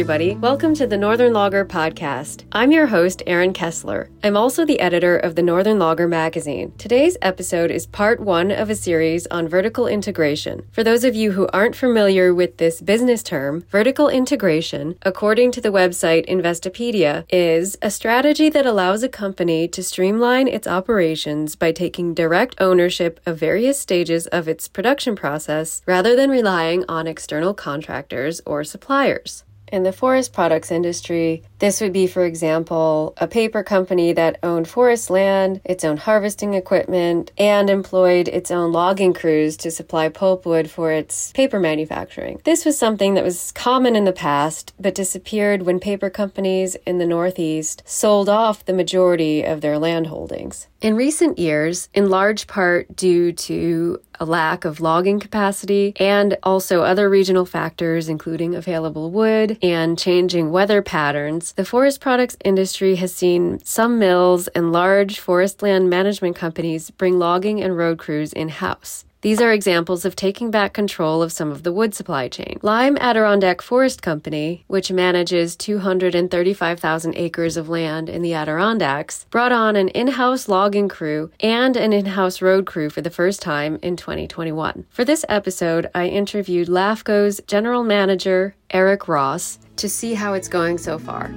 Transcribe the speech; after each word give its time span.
Everybody. 0.00 0.34
Welcome 0.34 0.74
to 0.76 0.86
the 0.86 0.96
Northern 0.96 1.34
Logger 1.34 1.62
Podcast. 1.66 2.44
I'm 2.52 2.72
your 2.72 2.86
host, 2.86 3.22
Erin 3.26 3.52
Kessler. 3.52 4.08
I'm 4.24 4.34
also 4.34 4.64
the 4.64 4.80
editor 4.80 5.18
of 5.18 5.34
the 5.34 5.42
Northern 5.42 5.78
Logger 5.78 6.08
magazine. 6.08 6.72
Today's 6.78 7.18
episode 7.20 7.70
is 7.70 7.86
part 7.86 8.18
one 8.18 8.50
of 8.50 8.70
a 8.70 8.74
series 8.74 9.26
on 9.26 9.46
vertical 9.46 9.86
integration. 9.86 10.66
For 10.72 10.82
those 10.82 11.04
of 11.04 11.14
you 11.14 11.32
who 11.32 11.48
aren't 11.52 11.76
familiar 11.76 12.32
with 12.32 12.56
this 12.56 12.80
business 12.80 13.22
term, 13.22 13.66
vertical 13.68 14.08
integration, 14.08 14.96
according 15.02 15.52
to 15.52 15.60
the 15.60 15.68
website 15.68 16.26
Investopedia, 16.26 17.26
is 17.28 17.76
a 17.82 17.90
strategy 17.90 18.48
that 18.48 18.64
allows 18.64 19.02
a 19.02 19.08
company 19.10 19.68
to 19.68 19.82
streamline 19.82 20.48
its 20.48 20.66
operations 20.66 21.56
by 21.56 21.72
taking 21.72 22.14
direct 22.14 22.54
ownership 22.58 23.20
of 23.26 23.36
various 23.36 23.78
stages 23.78 24.26
of 24.28 24.48
its 24.48 24.66
production 24.66 25.14
process 25.14 25.82
rather 25.84 26.16
than 26.16 26.30
relying 26.30 26.86
on 26.88 27.06
external 27.06 27.52
contractors 27.52 28.40
or 28.46 28.64
suppliers. 28.64 29.44
In 29.72 29.84
the 29.84 29.92
forest 29.92 30.32
products 30.32 30.72
industry, 30.72 31.42
this 31.60 31.80
would 31.80 31.92
be, 31.92 32.06
for 32.06 32.24
example, 32.24 33.14
a 33.18 33.28
paper 33.28 33.62
company 33.62 34.12
that 34.12 34.38
owned 34.42 34.66
forest 34.66 35.10
land, 35.10 35.60
its 35.64 35.84
own 35.84 35.96
harvesting 35.96 36.54
equipment, 36.54 37.30
and 37.38 37.70
employed 37.70 38.26
its 38.26 38.50
own 38.50 38.72
logging 38.72 39.12
crews 39.12 39.56
to 39.58 39.70
supply 39.70 40.08
pulpwood 40.08 40.68
for 40.68 40.90
its 40.90 41.30
paper 41.32 41.60
manufacturing. 41.60 42.40
This 42.44 42.64
was 42.64 42.76
something 42.76 43.14
that 43.14 43.24
was 43.24 43.52
common 43.52 43.94
in 43.94 44.04
the 44.04 44.12
past, 44.12 44.74
but 44.80 44.94
disappeared 44.94 45.62
when 45.62 45.78
paper 45.78 46.10
companies 46.10 46.74
in 46.86 46.98
the 46.98 47.06
Northeast 47.06 47.82
sold 47.86 48.28
off 48.28 48.64
the 48.64 48.72
majority 48.72 49.44
of 49.44 49.60
their 49.60 49.78
land 49.78 50.08
holdings. 50.08 50.66
In 50.80 50.96
recent 50.96 51.38
years, 51.38 51.88
in 51.94 52.08
large 52.08 52.46
part 52.46 52.96
due 52.96 53.32
to 53.32 54.00
a 54.20 54.24
lack 54.24 54.64
of 54.64 54.80
logging 54.80 55.18
capacity 55.18 55.94
and 55.96 56.36
also 56.42 56.82
other 56.82 57.08
regional 57.08 57.46
factors, 57.46 58.08
including 58.08 58.54
available 58.54 59.10
wood 59.10 59.58
and 59.62 59.98
changing 59.98 60.52
weather 60.52 60.82
patterns, 60.82 61.52
the 61.54 61.64
forest 61.64 62.00
products 62.00 62.36
industry 62.44 62.96
has 62.96 63.12
seen 63.12 63.58
some 63.64 63.98
mills 63.98 64.46
and 64.48 64.72
large 64.72 65.18
forest 65.18 65.62
land 65.62 65.88
management 65.90 66.36
companies 66.36 66.90
bring 66.90 67.18
logging 67.18 67.62
and 67.62 67.76
road 67.76 67.98
crews 67.98 68.32
in 68.34 68.50
house. 68.50 69.04
These 69.22 69.42
are 69.42 69.52
examples 69.52 70.06
of 70.06 70.16
taking 70.16 70.50
back 70.50 70.72
control 70.72 71.22
of 71.22 71.30
some 71.30 71.52
of 71.52 71.62
the 71.62 71.72
wood 71.72 71.94
supply 71.94 72.28
chain. 72.28 72.58
Lyme 72.62 72.96
Adirondack 72.98 73.60
Forest 73.60 74.00
Company, 74.00 74.64
which 74.66 74.90
manages 74.90 75.56
235,000 75.56 77.14
acres 77.14 77.58
of 77.58 77.68
land 77.68 78.08
in 78.08 78.22
the 78.22 78.32
Adirondacks, 78.32 79.26
brought 79.30 79.52
on 79.52 79.76
an 79.76 79.88
in 79.88 80.08
house 80.08 80.48
logging 80.48 80.88
crew 80.88 81.30
and 81.40 81.76
an 81.76 81.92
in 81.92 82.06
house 82.06 82.40
road 82.40 82.64
crew 82.64 82.88
for 82.88 83.02
the 83.02 83.10
first 83.10 83.42
time 83.42 83.78
in 83.82 83.94
2021. 83.94 84.86
For 84.88 85.04
this 85.04 85.26
episode, 85.28 85.90
I 85.94 86.06
interviewed 86.06 86.68
LAFCO's 86.68 87.42
general 87.46 87.84
manager, 87.84 88.54
Eric 88.70 89.06
Ross, 89.06 89.58
to 89.76 89.88
see 89.90 90.14
how 90.14 90.32
it's 90.32 90.48
going 90.48 90.78
so 90.78 90.98
far. 90.98 91.30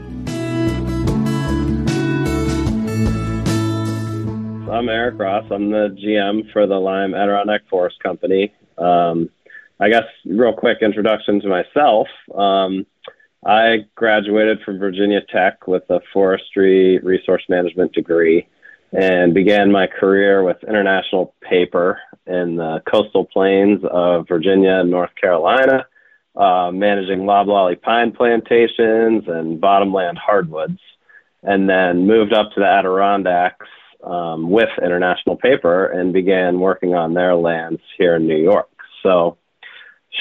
I'm 4.74 4.90
Eric 4.90 5.20
Ross. 5.20 5.46
I'm 5.52 5.70
the 5.70 5.96
GM 6.04 6.52
for 6.52 6.66
the 6.66 6.80
Lyme 6.80 7.14
Adirondack 7.14 7.62
Forest 7.70 8.00
Company. 8.02 8.52
Um, 8.80 9.30
I 9.80 9.90
guess, 9.90 10.06
real 10.26 10.54
quick 10.54 10.80
introduction 10.82 11.40
to 11.42 11.48
myself. 11.48 12.08
Um, 12.34 12.88
I 13.46 13.86
graduated 13.94 14.62
from 14.66 14.80
Virginia 14.80 15.22
Tech 15.32 15.68
with 15.68 15.84
a 15.92 16.00
forestry 16.12 16.98
resource 17.04 17.44
management 17.50 17.94
degree 17.94 18.48
and 18.92 19.36
began 19.36 19.72
my 19.72 19.86
career 19.86 20.42
with 20.42 20.58
International 20.68 21.36
Paper 21.48 22.00
in 22.26 22.56
the 22.56 22.82
coastal 22.92 23.26
plains 23.26 23.80
of 23.92 24.28
Virginia 24.28 24.80
and 24.80 24.90
North 24.90 25.14
Carolina, 25.22 25.86
uh, 26.36 26.72
managing 26.74 27.28
loblolly 27.28 27.76
pine 27.76 28.12
plantations 28.12 29.26
and 29.28 29.62
bottomland 29.62 30.18
hardwoods, 30.18 30.80
and 31.44 31.70
then 31.70 32.08
moved 32.08 32.34
up 32.34 32.52
to 32.54 32.60
the 32.60 32.66
Adirondacks 32.66 33.68
um, 34.04 34.50
with 34.50 34.70
International 34.82 35.36
Paper 35.36 35.86
and 35.86 36.14
began 36.14 36.60
working 36.60 36.94
on 36.94 37.14
their 37.14 37.36
lands 37.36 37.82
here 37.98 38.16
in 38.16 38.28
New 38.28 38.38
York. 38.38 38.70
So, 39.02 39.38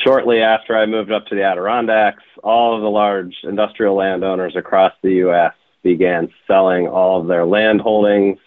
shortly 0.05 0.41
after 0.41 0.77
I 0.77 0.87
moved 0.87 1.13
up 1.13 1.27
to 1.27 1.35
the 1.35 1.43
Adirondacks, 1.43 2.23
all 2.43 2.75
of 2.75 2.83
the 2.83 2.91
large 2.91 3.37
industrial 3.45 3.95
landowners 3.97 4.57
across 4.57 4.93
the 5.03 5.13
U.S. 5.15 5.55
began 5.83 6.33
selling 6.47 6.89
all 6.89 7.21
of 7.21 7.29
their 7.29 7.45
land 7.45 7.81
holdings. 7.81 8.39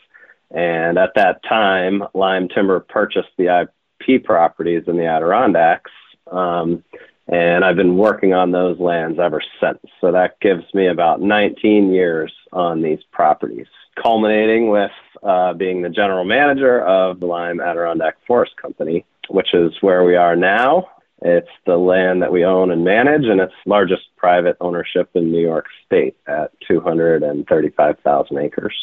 And 0.52 0.98
at 0.98 1.14
that 1.16 1.44
time, 1.44 2.04
Lyme 2.14 2.48
Timber 2.48 2.80
purchased 2.80 3.30
the 3.38 3.68
IP 4.00 4.24
properties 4.24 4.84
in 4.88 4.98
the 4.98 5.06
Adirondacks. 5.06 5.92
Um, 6.32 6.84
and 7.28 7.66
I've 7.66 7.76
been 7.76 7.98
working 7.98 8.34
on 8.34 8.52
those 8.52 8.80
lands 8.80 9.20
ever 9.20 9.42
since. 9.60 9.80
So 10.00 10.12
that 10.12 10.40
gives 10.40 10.64
me 10.74 10.88
about 10.88 11.22
19 11.22 11.92
years 11.92 12.32
on 12.54 12.82
these 12.82 13.00
properties, 13.12 13.68
culminating 14.02 14.70
with 14.70 14.92
uh, 15.26 15.54
being 15.54 15.82
the 15.82 15.90
general 15.90 16.24
manager 16.24 16.82
of 16.82 17.20
the 17.20 17.26
Lyme 17.26 17.60
Adirondack 17.60 18.16
Forest 18.28 18.54
Company, 18.62 19.06
which 19.30 19.54
is 19.54 19.72
where 19.82 20.04
we 20.04 20.16
are 20.16 20.36
now. 20.36 20.88
It's 21.22 21.50
the 21.66 21.78
land 21.78 22.22
that 22.22 22.32
we 22.32 22.46
own 22.46 22.72
and 22.72 22.84
manage, 22.84 23.26
and 23.26 23.40
it's 23.42 23.54
largest 23.66 24.04
private 24.18 24.58
ownership 24.62 25.10
in 25.16 25.32
New 25.32 25.42
York 25.42 25.66
State 25.86 26.16
at 26.28 26.52
235,000 26.68 28.38
acres. 28.38 28.76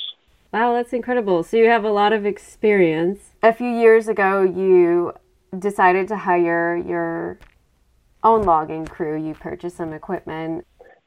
Wow, 0.53 0.75
that's 0.75 0.93
incredible. 0.93 1.43
So 1.45 1.57
you 1.57 1.69
have 1.69 1.85
a 1.85 1.91
lot 1.91 2.13
of 2.13 2.27
experience. 2.27 3.33
A 3.43 3.53
few 3.53 3.69
years 3.69 4.09
ago, 4.09 4.43
you 4.43 5.13
decided 5.59 6.09
to 6.09 6.17
hire 6.17 6.77
your 6.77 7.39
own 8.25 8.43
logging 8.43 8.87
crew. 8.87 9.23
You 9.23 9.35
purchased 9.35 9.77
some 9.77 9.93
equipment. 9.93 10.67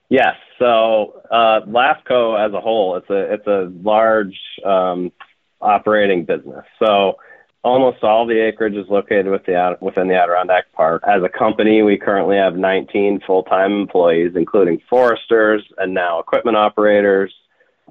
Yes. 0.09 0.35
So 0.59 1.21
uh, 1.31 1.61
LAFCO 1.67 2.43
as 2.43 2.53
a 2.53 2.61
whole, 2.61 2.95
it's 2.97 3.09
a 3.09 3.33
it's 3.33 3.47
a 3.47 3.71
large 3.83 4.39
um, 4.63 5.11
operating 5.61 6.25
business. 6.25 6.65
So 6.79 7.17
almost 7.63 8.03
all 8.03 8.27
the 8.27 8.39
acreage 8.39 8.75
is 8.75 8.87
located 8.89 9.27
with 9.27 9.45
the, 9.45 9.77
within 9.81 10.07
the 10.07 10.15
Adirondack 10.15 10.71
Park. 10.73 11.03
As 11.07 11.23
a 11.23 11.29
company, 11.29 11.81
we 11.81 11.97
currently 11.97 12.37
have 12.37 12.55
19 12.55 13.21
full-time 13.25 13.73
employees, 13.73 14.33
including 14.35 14.79
foresters 14.89 15.63
and 15.77 15.93
now 15.93 16.19
equipment 16.19 16.57
operators, 16.57 17.33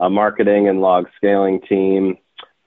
a 0.00 0.08
marketing 0.08 0.69
and 0.69 0.80
log 0.80 1.08
scaling 1.16 1.60
team, 1.69 2.16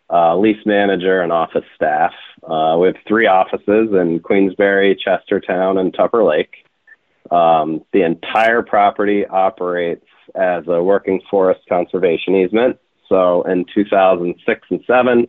uh, 0.09 0.37
lease 0.37 0.65
manager, 0.65 1.21
and 1.21 1.31
office 1.31 1.65
staff. 1.75 2.11
Uh, 2.43 2.77
we 2.79 2.87
have 2.87 2.95
three 3.07 3.27
offices 3.27 3.89
in 3.93 4.19
Queensbury, 4.23 4.95
Chestertown, 4.95 5.79
and 5.79 5.93
Tupper 5.93 6.23
Lake. 6.23 6.55
Um, 7.31 7.83
the 7.91 8.03
entire 8.03 8.61
property 8.61 9.25
operates 9.25 10.05
as 10.35 10.63
a 10.67 10.81
working 10.81 11.21
forest 11.29 11.61
conservation 11.67 12.35
easement. 12.35 12.77
So 13.09 13.43
in 13.43 13.65
2006 13.73 14.67
and 14.69 14.83
7, 14.85 15.27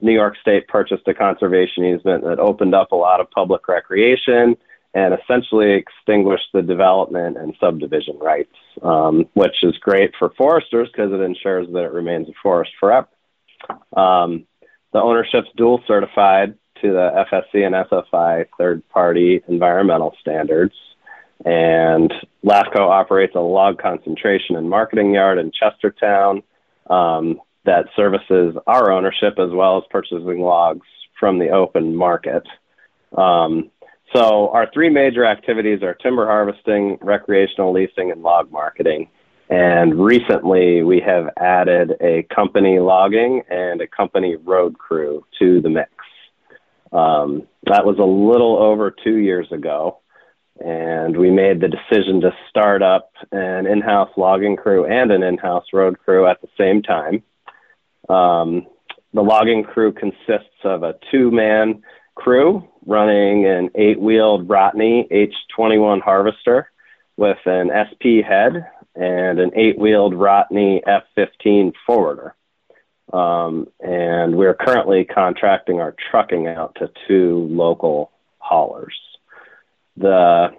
New 0.00 0.12
York 0.12 0.34
State 0.40 0.68
purchased 0.68 1.06
a 1.06 1.14
conservation 1.14 1.84
easement 1.84 2.24
that 2.24 2.40
opened 2.40 2.74
up 2.74 2.92
a 2.92 2.96
lot 2.96 3.20
of 3.20 3.30
public 3.30 3.68
recreation 3.68 4.56
and 4.94 5.14
essentially 5.14 5.72
extinguished 5.72 6.48
the 6.52 6.60
development 6.60 7.38
and 7.38 7.54
subdivision 7.58 8.18
rights, 8.18 8.54
um, 8.82 9.26
which 9.34 9.62
is 9.62 9.78
great 9.78 10.12
for 10.18 10.30
foresters 10.36 10.88
because 10.92 11.12
it 11.12 11.20
ensures 11.20 11.66
that 11.72 11.84
it 11.84 11.92
remains 11.92 12.28
a 12.28 12.32
forest 12.42 12.72
forever. 12.78 13.08
Um, 13.96 14.46
the 14.92 15.00
ownership's 15.00 15.48
dual 15.56 15.82
certified 15.86 16.58
to 16.82 16.92
the 16.92 17.24
FSC 17.32 17.64
and 17.64 17.74
SFI 17.74 18.46
third 18.58 18.86
party 18.90 19.40
environmental 19.48 20.14
standards. 20.20 20.74
And 21.44 22.12
LAFCO 22.44 22.80
operates 22.80 23.34
a 23.34 23.40
log 23.40 23.80
concentration 23.80 24.56
and 24.56 24.68
marketing 24.68 25.14
yard 25.14 25.38
in 25.38 25.50
Chestertown 25.50 26.42
um, 26.88 27.40
that 27.64 27.86
services 27.94 28.56
our 28.66 28.90
ownership 28.92 29.38
as 29.38 29.50
well 29.50 29.78
as 29.78 29.84
purchasing 29.90 30.40
logs 30.40 30.86
from 31.18 31.38
the 31.38 31.50
open 31.50 31.94
market. 31.94 32.42
Um, 33.16 33.70
so, 34.14 34.50
our 34.50 34.70
three 34.74 34.90
major 34.90 35.24
activities 35.24 35.82
are 35.82 35.94
timber 35.94 36.26
harvesting, 36.26 36.98
recreational 37.00 37.72
leasing, 37.72 38.10
and 38.10 38.22
log 38.22 38.50
marketing. 38.50 39.08
And 39.48 39.94
recently, 40.02 40.82
we 40.82 41.00
have 41.00 41.30
added 41.38 41.94
a 42.00 42.26
company 42.34 42.78
logging 42.78 43.42
and 43.50 43.80
a 43.80 43.86
company 43.86 44.36
road 44.36 44.78
crew 44.78 45.24
to 45.38 45.60
the 45.60 45.70
mix. 45.70 45.90
Um, 46.92 47.46
that 47.64 47.86
was 47.86 47.98
a 47.98 48.04
little 48.04 48.56
over 48.58 48.90
two 48.90 49.16
years 49.16 49.50
ago 49.50 50.01
and 50.60 51.16
we 51.16 51.30
made 51.30 51.60
the 51.60 51.68
decision 51.68 52.20
to 52.20 52.30
start 52.48 52.82
up 52.82 53.12
an 53.30 53.66
in-house 53.66 54.10
logging 54.16 54.56
crew 54.56 54.84
and 54.84 55.10
an 55.10 55.22
in-house 55.22 55.66
road 55.72 55.98
crew 55.98 56.26
at 56.26 56.40
the 56.40 56.48
same 56.58 56.82
time. 56.82 57.22
Um, 58.08 58.66
the 59.14 59.22
logging 59.22 59.64
crew 59.64 59.92
consists 59.92 60.64
of 60.64 60.82
a 60.82 60.94
two-man 61.10 61.82
crew 62.14 62.68
running 62.86 63.46
an 63.46 63.70
eight-wheeled 63.74 64.48
Rottne 64.48 65.08
H21 65.10 66.02
harvester 66.02 66.70
with 67.16 67.38
an 67.46 67.70
SP 67.72 68.24
head 68.26 68.66
and 68.94 69.38
an 69.38 69.52
eight-wheeled 69.54 70.14
Rottne 70.14 70.80
F15 70.86 71.72
forwarder. 71.86 72.34
Um, 73.12 73.68
and 73.80 74.36
we're 74.36 74.54
currently 74.54 75.04
contracting 75.04 75.80
our 75.80 75.94
trucking 76.10 76.46
out 76.46 76.76
to 76.76 76.90
two 77.06 77.46
local 77.50 78.10
haulers. 78.38 78.98
The 79.96 80.50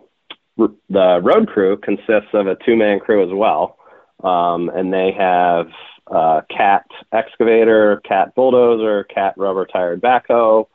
the 0.58 1.20
road 1.22 1.48
crew 1.48 1.78
consists 1.78 2.30
of 2.34 2.48
a 2.48 2.56
two 2.66 2.76
man 2.76 3.00
crew 3.00 3.24
as 3.24 3.34
well. 3.34 3.78
Um, 4.24 4.70
and 4.70 4.94
they 4.94 5.12
have 5.18 5.68
uh, 6.08 6.42
Cat 6.50 6.86
excavator, 7.12 8.02
Cat 8.08 8.36
bulldozer, 8.36 9.04
Cat 9.06 9.34
rubber 9.38 9.66
tired 9.66 10.02
backhoe, 10.02 10.68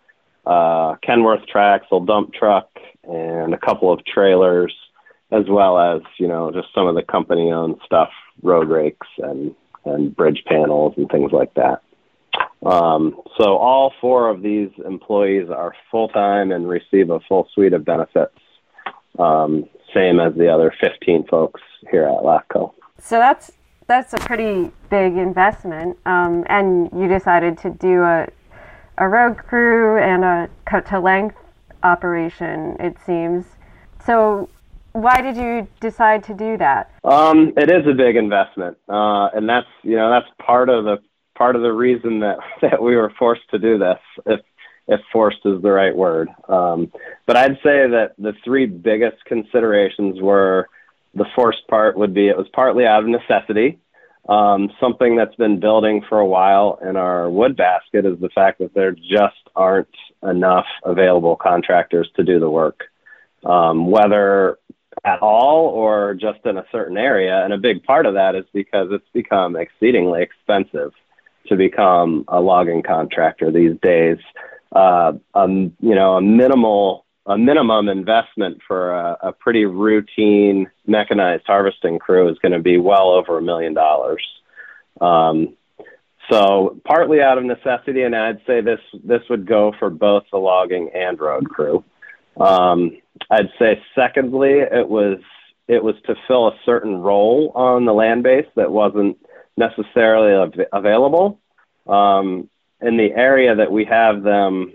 uh, 0.46 0.96
Kenworth 1.06 1.44
Traxel 1.52 2.06
dump 2.06 2.34
truck, 2.34 2.68
and 3.04 3.54
a 3.54 3.58
couple 3.58 3.92
of 3.92 4.04
trailers, 4.04 4.74
as 5.30 5.44
well 5.48 5.78
as 5.78 6.02
you 6.18 6.26
know 6.26 6.50
just 6.50 6.68
some 6.74 6.86
of 6.86 6.94
the 6.94 7.02
company 7.02 7.52
owned 7.52 7.76
stuff, 7.84 8.10
road 8.42 8.68
rakes 8.68 9.06
and 9.18 9.54
and 9.84 10.14
bridge 10.14 10.42
panels 10.46 10.94
and 10.96 11.08
things 11.08 11.32
like 11.32 11.54
that. 11.54 11.82
Um, 12.64 13.20
so 13.38 13.56
all 13.56 13.92
four 14.00 14.28
of 14.28 14.42
these 14.42 14.70
employees 14.84 15.48
are 15.48 15.74
full 15.90 16.08
time 16.08 16.50
and 16.50 16.68
receive 16.68 17.10
a 17.10 17.20
full 17.20 17.48
suite 17.54 17.72
of 17.72 17.84
benefits, 17.84 18.36
um, 19.18 19.68
same 19.94 20.20
as 20.20 20.34
the 20.34 20.48
other 20.48 20.72
15 20.80 21.26
folks 21.26 21.60
here 21.90 22.04
at 22.04 22.22
LAFCO. 22.22 22.72
So 22.98 23.18
that's 23.18 23.52
that's 23.86 24.12
a 24.12 24.18
pretty 24.18 24.70
big 24.90 25.16
investment, 25.16 25.96
um, 26.04 26.44
and 26.48 26.90
you 26.92 27.08
decided 27.08 27.56
to 27.58 27.70
do 27.70 28.02
a 28.02 28.28
a 28.98 29.08
road 29.08 29.38
crew 29.38 29.96
and 29.98 30.24
a 30.24 30.50
cut 30.66 30.86
to 30.86 31.00
length 31.00 31.36
operation. 31.82 32.76
It 32.80 32.96
seems. 33.06 33.46
So 34.04 34.48
why 34.92 35.20
did 35.20 35.36
you 35.36 35.68
decide 35.80 36.24
to 36.24 36.34
do 36.34 36.56
that? 36.58 36.90
Um, 37.04 37.52
it 37.56 37.70
is 37.70 37.86
a 37.86 37.94
big 37.94 38.16
investment, 38.16 38.76
uh, 38.88 39.28
and 39.34 39.48
that's 39.48 39.66
you 39.82 39.96
know 39.96 40.10
that's 40.10 40.28
part 40.44 40.68
of 40.68 40.84
the 40.84 40.98
part 41.36 41.56
of 41.56 41.62
the 41.62 41.72
reason 41.72 42.20
that 42.20 42.38
that 42.62 42.82
we 42.82 42.96
were 42.96 43.12
forced 43.18 43.48
to 43.50 43.58
do 43.58 43.78
this. 43.78 44.00
If 44.26 44.40
if 44.88 45.00
forced 45.12 45.44
is 45.44 45.60
the 45.62 45.70
right 45.70 45.94
word, 45.94 46.28
um, 46.48 46.90
but 47.26 47.36
I'd 47.36 47.58
say 47.62 47.88
that 47.88 48.14
the 48.18 48.32
three 48.44 48.66
biggest 48.66 49.24
considerations 49.26 50.20
were 50.20 50.68
the 51.14 51.26
forced 51.34 51.66
part 51.68 51.96
would 51.96 52.14
be 52.14 52.28
it 52.28 52.36
was 52.36 52.48
partly 52.52 52.86
out 52.86 53.02
of 53.02 53.08
necessity. 53.08 53.78
Um, 54.28 54.70
something 54.78 55.16
that's 55.16 55.34
been 55.36 55.58
building 55.58 56.04
for 56.06 56.18
a 56.18 56.26
while 56.26 56.78
in 56.86 56.96
our 56.96 57.30
wood 57.30 57.56
basket 57.56 58.04
is 58.04 58.18
the 58.20 58.28
fact 58.28 58.58
that 58.58 58.74
there 58.74 58.92
just 58.92 59.40
aren't 59.56 59.88
enough 60.22 60.66
available 60.84 61.36
contractors 61.36 62.10
to 62.16 62.24
do 62.24 62.38
the 62.38 62.50
work, 62.50 62.84
um, 63.44 63.90
whether 63.90 64.58
at 65.04 65.20
all 65.20 65.68
or 65.68 66.14
just 66.14 66.40
in 66.44 66.58
a 66.58 66.66
certain 66.72 66.98
area. 66.98 67.42
And 67.42 67.52
a 67.52 67.58
big 67.58 67.84
part 67.84 68.04
of 68.04 68.14
that 68.14 68.34
is 68.34 68.44
because 68.52 68.88
it's 68.90 69.08
become 69.12 69.56
exceedingly 69.56 70.22
expensive 70.22 70.92
to 71.46 71.56
become 71.56 72.24
a 72.28 72.40
logging 72.40 72.82
contractor 72.82 73.50
these 73.50 73.78
days. 73.80 74.18
Uh, 74.72 75.12
you 75.36 75.94
know, 75.94 76.16
a 76.16 76.20
minimal 76.20 77.04
a 77.26 77.36
minimum 77.36 77.88
investment 77.90 78.58
for 78.66 78.92
a, 78.92 79.18
a 79.24 79.32
pretty 79.32 79.66
routine 79.66 80.66
mechanized 80.86 81.44
harvesting 81.46 81.98
crew 81.98 82.28
is 82.30 82.38
going 82.38 82.52
to 82.52 82.58
be 82.58 82.78
well 82.78 83.10
over 83.10 83.36
a 83.36 83.42
million 83.42 83.74
dollars. 83.74 84.26
Um, 85.00 85.54
so 86.30 86.80
partly 86.86 87.20
out 87.20 87.38
of 87.38 87.44
necessity, 87.44 88.02
and 88.02 88.16
I'd 88.16 88.40
say 88.46 88.60
this 88.60 88.80
this 89.04 89.22
would 89.30 89.46
go 89.46 89.72
for 89.78 89.90
both 89.90 90.24
the 90.32 90.38
logging 90.38 90.90
and 90.94 91.18
road 91.20 91.48
crew. 91.48 91.84
Um, 92.38 92.98
I'd 93.30 93.50
say 93.58 93.82
secondly, 93.94 94.60
it 94.60 94.88
was 94.88 95.18
it 95.68 95.82
was 95.82 95.96
to 96.06 96.14
fill 96.26 96.48
a 96.48 96.58
certain 96.64 96.96
role 96.96 97.52
on 97.54 97.84
the 97.84 97.92
land 97.92 98.22
base 98.22 98.46
that 98.56 98.70
wasn't 98.70 99.18
necessarily 99.56 100.32
av- 100.32 100.66
available. 100.72 101.40
Um, 101.86 102.48
in 102.80 102.96
the 102.96 103.12
area 103.12 103.54
that 103.54 103.72
we 103.72 103.84
have 103.84 104.22
them 104.22 104.74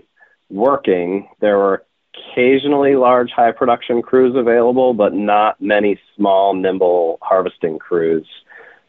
working, 0.50 1.28
there 1.40 1.58
were 1.58 1.84
occasionally 2.14 2.96
large 2.96 3.30
high 3.30 3.52
production 3.52 4.02
crews 4.02 4.34
available, 4.36 4.94
but 4.94 5.14
not 5.14 5.60
many 5.60 5.98
small, 6.16 6.54
nimble 6.54 7.18
harvesting 7.22 7.78
crews 7.78 8.26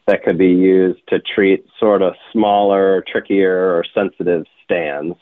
that 0.08 0.24
could 0.24 0.38
be 0.38 0.50
used 0.50 1.02
to 1.08 1.20
treat 1.20 1.66
sort 1.80 2.02
of 2.02 2.14
smaller, 2.32 3.04
trickier, 3.12 3.76
or 3.76 3.84
sensitive 3.94 4.46
stands. 4.64 5.18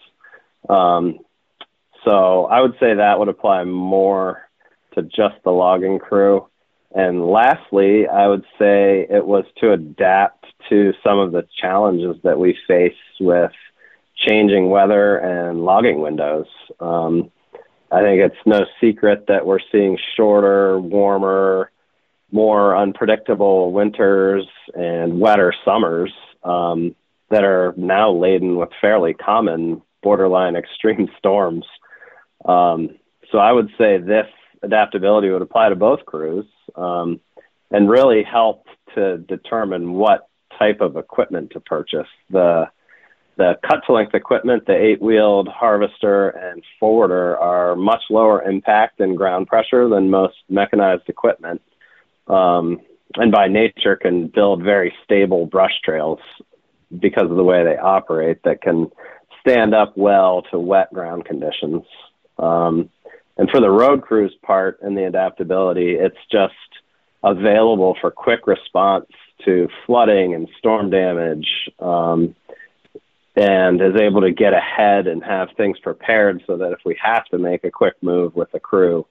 Um, 0.70 1.20
so 2.04 2.46
I 2.46 2.62
would 2.62 2.74
say 2.80 2.96
that 2.96 3.20
would 3.20 3.30
apply 3.30 3.64
more 3.64 4.50
to 4.96 5.04
just 5.04 5.36
the 5.44 5.52
logging 5.52 6.00
crew. 6.00 6.48
And 6.94 7.26
lastly, 7.26 8.08
I 8.08 8.28
would 8.28 8.44
say 8.60 9.08
it 9.10 9.26
was 9.26 9.46
to 9.62 9.72
adapt 9.72 10.46
to 10.70 10.94
some 11.04 11.18
of 11.18 11.32
the 11.32 11.48
challenges 11.60 12.18
that 12.24 12.38
we 12.38 12.58
face 12.68 12.94
with 13.20 13.52
changing 14.16 14.70
weather 14.70 15.18
and 15.18 15.64
logging 15.64 16.02
windows. 16.02 16.48
Um, 16.80 17.32
I 17.92 18.02
think 18.02 18.22
it's 18.22 18.36
no 18.46 18.66
secret 18.82 19.26
that 19.28 19.46
we're 19.46 19.60
seeing 19.72 19.98
shorter, 20.16 20.80
warmer, 20.80 21.72
more 22.32 22.76
unpredictable 22.76 23.72
winters 23.72 24.48
and 24.74 25.20
wetter 25.20 25.54
summers 25.64 26.12
um, 26.44 26.96
that 27.30 27.44
are 27.44 27.74
now 27.78 28.12
laden 28.12 28.58
with 28.58 28.70
fairly 28.82 29.14
common 29.14 29.82
borderline 30.02 30.56
extreme 30.58 31.08
storms. 31.20 31.66
Um, 32.46 32.98
so 33.32 33.38
I 33.38 33.52
would 33.52 33.70
say 33.78 34.00
this 34.00 34.28
adaptability 34.64 35.30
would 35.30 35.42
apply 35.42 35.70
to 35.70 35.76
both 35.76 36.06
crews 36.06 36.46
um, 36.76 37.20
and 37.70 37.90
really 37.90 38.24
help 38.24 38.66
to 38.96 39.18
determine 39.20 39.94
what 39.94 40.28
type 40.58 40.82
of 40.82 40.98
equipment 40.98 41.52
to 41.52 41.60
purchase. 41.60 42.08
The 42.30 42.70
the 43.36 43.58
cut 43.68 43.82
to 43.88 43.94
length 43.94 44.14
equipment, 44.14 44.66
the 44.66 44.76
eight 44.76 45.02
wheeled 45.02 45.48
harvester 45.48 46.30
and 46.30 46.64
forwarder 46.80 47.38
are 47.38 47.76
much 47.76 48.04
lower 48.10 48.44
impact 48.44 49.00
and 49.00 49.18
ground 49.18 49.48
pressure 49.48 49.90
than 49.90 50.10
most 50.10 50.36
mechanized 50.50 51.08
equipment. 51.08 51.62
Um, 52.28 52.82
and 53.16 53.32
by 53.32 53.48
nature 53.48 53.96
can 53.96 54.28
build 54.28 54.64
very 54.64 54.94
stable 55.04 55.46
brush 55.46 55.74
trails 55.84 56.20
because 57.00 57.30
of 57.30 57.38
the 57.38 57.44
way 57.44 57.64
they 57.64 57.78
operate 57.78 58.44
that 58.44 58.62
can 58.62 58.92
stand 59.42 59.74
up 59.74 59.98
well 59.98 60.44
to 60.52 60.60
wet 60.60 60.92
ground 60.94 61.26
conditions. 61.26 61.84
Um, 62.38 62.90
and 63.38 63.50
for 63.50 63.60
the 63.60 63.70
road 63.70 64.02
crews 64.04 64.34
part 64.44 64.80
and 64.82 64.96
the 64.96 65.08
adaptability, 65.08 65.92
it's 65.94 66.18
just 66.32 66.54
available 67.24 67.98
for 68.00 68.12
quick 68.12 68.48
response 68.48 69.08
to 69.46 69.68
flooding 69.86 70.34
and 70.34 70.48
storm 70.60 70.90
damage. 70.90 71.48
Um, 71.80 72.36
and 73.36 73.82
is 73.82 73.96
able 73.96 74.22
to 74.22 74.32
get 74.32 74.54
ahead 74.54 75.08
and 75.08 75.24
have 75.24 75.50
things 75.58 75.80
prepared 75.80 76.44
so 76.46 76.58
that 76.58 76.72
if 76.72 76.80
we 76.86 76.98
have 77.02 77.26
to 77.26 77.38
make 77.38 77.64
a 77.64 77.72
quick 77.72 77.96
move 78.02 78.36
with 78.36 78.52
the 78.52 78.60
crew, 78.60 79.06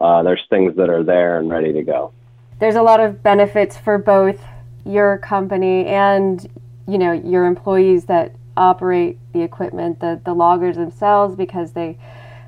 uh, 0.00 0.22
there's 0.22 0.44
things 0.48 0.76
that 0.76 0.88
are 0.88 1.02
there 1.02 1.38
and 1.38 1.50
ready 1.50 1.72
to 1.72 1.82
go. 1.82 2.12
There's 2.60 2.76
a 2.76 2.82
lot 2.82 3.00
of 3.00 3.22
benefits 3.22 3.76
for 3.76 3.98
both 3.98 4.40
your 4.86 5.18
company 5.18 5.86
and 5.86 6.46
you 6.86 6.98
know 6.98 7.12
your 7.12 7.46
employees 7.46 8.04
that 8.04 8.32
operate 8.56 9.18
the 9.32 9.40
equipment, 9.42 10.00
the 10.00 10.20
the 10.24 10.34
loggers 10.34 10.76
themselves, 10.76 11.34
because 11.34 11.72
they 11.72 11.98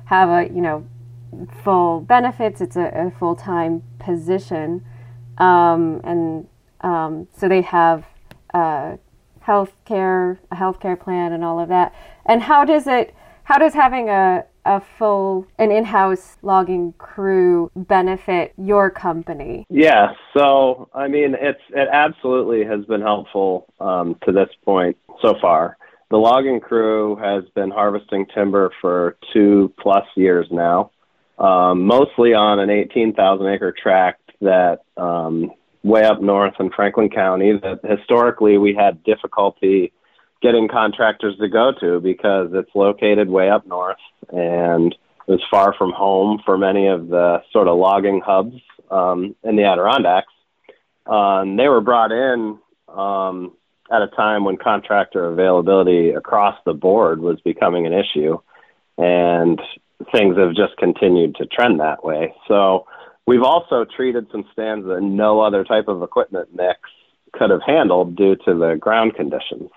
have 0.05 0.29
a 0.29 0.53
you 0.53 0.61
know 0.61 0.85
full 1.63 2.01
benefits. 2.01 2.61
It's 2.61 2.77
a, 2.77 2.87
a 2.93 3.11
full 3.19 3.35
time 3.35 3.83
position, 3.99 4.85
um, 5.37 5.99
and 6.03 6.47
um, 6.81 7.27
so 7.35 7.49
they 7.49 7.61
have. 7.61 8.05
Uh, 8.53 8.95
health 9.47 9.71
care, 9.85 10.37
a 10.51 10.55
health 10.55 10.81
care 10.81 10.97
plan, 10.97 11.31
and 11.31 11.41
all 11.41 11.57
of 11.57 11.69
that. 11.69 11.95
And 12.25 12.43
how 12.43 12.65
does 12.65 12.85
it? 12.85 13.15
How 13.45 13.57
does 13.57 13.73
having 13.73 14.09
a 14.09 14.43
a 14.65 14.81
full 14.81 15.47
an 15.57 15.71
in-house 15.71 16.35
logging 16.41 16.93
crew 16.97 17.71
benefit 17.73 18.53
your 18.57 18.89
company? 18.89 19.65
Yeah, 19.69 20.11
so 20.37 20.89
I 20.93 21.07
mean, 21.07 21.33
it's 21.39 21.61
it 21.69 21.87
absolutely 21.89 22.65
has 22.65 22.83
been 22.85 23.01
helpful 23.01 23.73
um, 23.79 24.17
to 24.25 24.33
this 24.33 24.49
point 24.65 24.97
so 25.21 25.35
far. 25.39 25.77
The 26.11 26.17
logging 26.17 26.59
crew 26.59 27.15
has 27.15 27.45
been 27.55 27.71
harvesting 27.71 28.25
timber 28.35 28.71
for 28.81 29.15
two 29.31 29.73
plus 29.79 30.05
years 30.15 30.47
now, 30.51 30.91
um, 31.37 31.85
mostly 31.85 32.33
on 32.33 32.59
an 32.59 32.69
18,000 32.69 33.47
acre 33.47 33.73
tract 33.81 34.31
that 34.41 34.79
um, 34.97 35.51
way 35.87 36.03
up 36.03 36.21
north 36.21 36.53
in 36.59 36.69
Franklin 36.69 37.09
County 37.09 37.53
that 37.61 37.79
historically 37.83 38.57
we 38.57 38.75
had 38.75 39.03
difficulty 39.03 39.93
getting 40.41 40.67
contractors 40.67 41.35
to 41.37 41.47
go 41.47 41.71
to 41.79 41.99
because 41.99 42.49
it's 42.53 42.69
located 42.75 43.29
way 43.29 43.49
up 43.49 43.65
north 43.65 43.97
and 44.29 44.93
it 45.27 45.31
was 45.31 45.43
far 45.51 45.73
from 45.77 45.91
home 45.91 46.41
for 46.45 46.57
many 46.57 46.87
of 46.87 47.07
the 47.09 47.41
sort 47.51 47.67
of 47.67 47.77
logging 47.77 48.21
hubs 48.25 48.55
um, 48.89 49.35
in 49.43 49.55
the 49.55 49.63
Adirondacks. 49.63 50.31
And 51.05 51.59
they 51.59 51.67
were 51.67 51.81
brought 51.81 52.11
in 52.11 52.59
um, 52.87 53.53
at 53.91 54.01
a 54.01 54.07
time 54.07 54.45
when 54.45 54.57
contractor 54.57 55.25
availability 55.25 56.11
across 56.11 56.57
the 56.65 56.73
board 56.73 57.19
was 57.19 57.39
becoming 57.41 57.85
an 57.85 57.93
issue, 57.93 58.39
and 58.97 59.61
things 60.11 60.37
have 60.37 60.55
just 60.55 60.77
continued 60.77 61.35
to 61.35 61.45
trend 61.45 61.79
that 61.79 62.03
way. 62.03 62.33
So 62.47 62.87
We've 63.27 63.43
also 63.43 63.85
treated 63.85 64.27
some 64.31 64.45
stands 64.53 64.87
that 64.87 65.01
no 65.01 65.41
other 65.41 65.65
type 65.65 65.89
of 65.89 66.01
equipment 66.01 66.55
mix 66.55 66.79
could 67.33 67.49
have 67.49 67.61
handled 67.65 68.15
due 68.15 68.37
to 68.37 68.57
the 68.57 68.77
ground 68.79 69.15
conditions. 69.15 69.69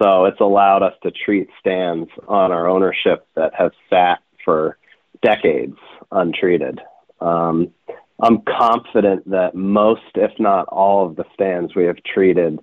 So 0.00 0.26
it's 0.26 0.40
allowed 0.40 0.84
us 0.84 0.94
to 1.02 1.10
treat 1.10 1.48
stands 1.58 2.08
on 2.28 2.52
our 2.52 2.68
ownership 2.68 3.26
that 3.34 3.52
have 3.54 3.72
sat 3.90 4.20
for 4.44 4.78
decades 5.22 5.76
untreated. 6.12 6.80
Um, 7.20 7.72
I'm 8.20 8.42
confident 8.42 9.28
that 9.30 9.56
most, 9.56 10.02
if 10.14 10.30
not 10.38 10.68
all, 10.68 11.04
of 11.04 11.16
the 11.16 11.24
stands 11.34 11.74
we 11.74 11.84
have 11.84 11.96
treated 12.04 12.60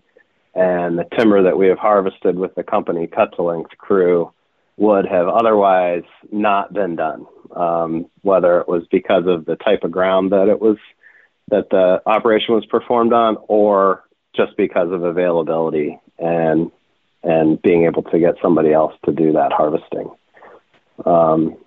and 0.53 0.98
the 0.98 1.05
timber 1.17 1.43
that 1.43 1.57
we 1.57 1.67
have 1.67 1.77
harvested 1.77 2.38
with 2.38 2.55
the 2.55 2.63
company 2.63 3.07
cut 3.07 3.36
to 3.36 3.43
length 3.43 3.77
crew 3.77 4.31
would 4.77 5.05
have 5.05 5.27
otherwise 5.27 6.03
not 6.32 6.74
been 6.74 6.96
done. 6.96 7.25
Um, 7.55 8.08
whether 8.22 8.60
it 8.60 8.67
was 8.67 8.84
because 8.91 9.24
of 9.27 9.46
the 9.46 9.55
type 9.55 9.84
of 9.84 9.91
ground 9.91 10.32
that 10.32 10.50
it 10.50 10.60
was 10.60 10.77
that 11.50 11.70
the 11.70 12.01
operation 12.05 12.55
was 12.55 12.65
performed 12.65 13.13
on, 13.13 13.38
or 13.48 14.03
just 14.36 14.58
because 14.58 14.91
of 14.91 15.03
availability 15.03 16.00
and 16.20 16.72
and 17.24 17.62
being 17.62 17.86
able 17.86 18.03
to 18.03 18.20
get 18.20 18.36
somebody 18.41 18.74
else 18.74 18.94
to 19.05 19.12
do 19.12 19.32
that 19.34 19.51
harvesting. 19.51 20.10
Um, 21.05 21.58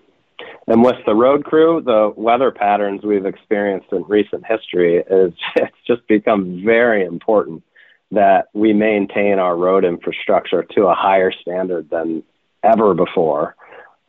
and 0.67 0.85
with 0.85 0.97
the 1.07 1.15
road 1.15 1.45
crew, 1.45 1.83
the 1.85 2.13
weather 2.17 2.51
patterns 2.51 3.03
we've 3.03 3.27
experienced 3.27 3.89
in 3.93 4.05
recent 4.05 4.45
history 4.47 4.99
is 4.99 5.33
it's 5.57 5.77
just 5.87 6.07
become 6.07 6.63
very 6.65 7.05
important 7.05 7.63
that 8.11 8.49
we 8.55 8.73
maintain 8.73 9.39
our 9.39 9.57
road 9.57 9.85
infrastructure 9.85 10.63
to 10.63 10.87
a 10.87 10.95
higher 10.95 11.33
standard 11.33 11.91
than 11.91 12.23
ever 12.63 12.95
before. 12.95 13.55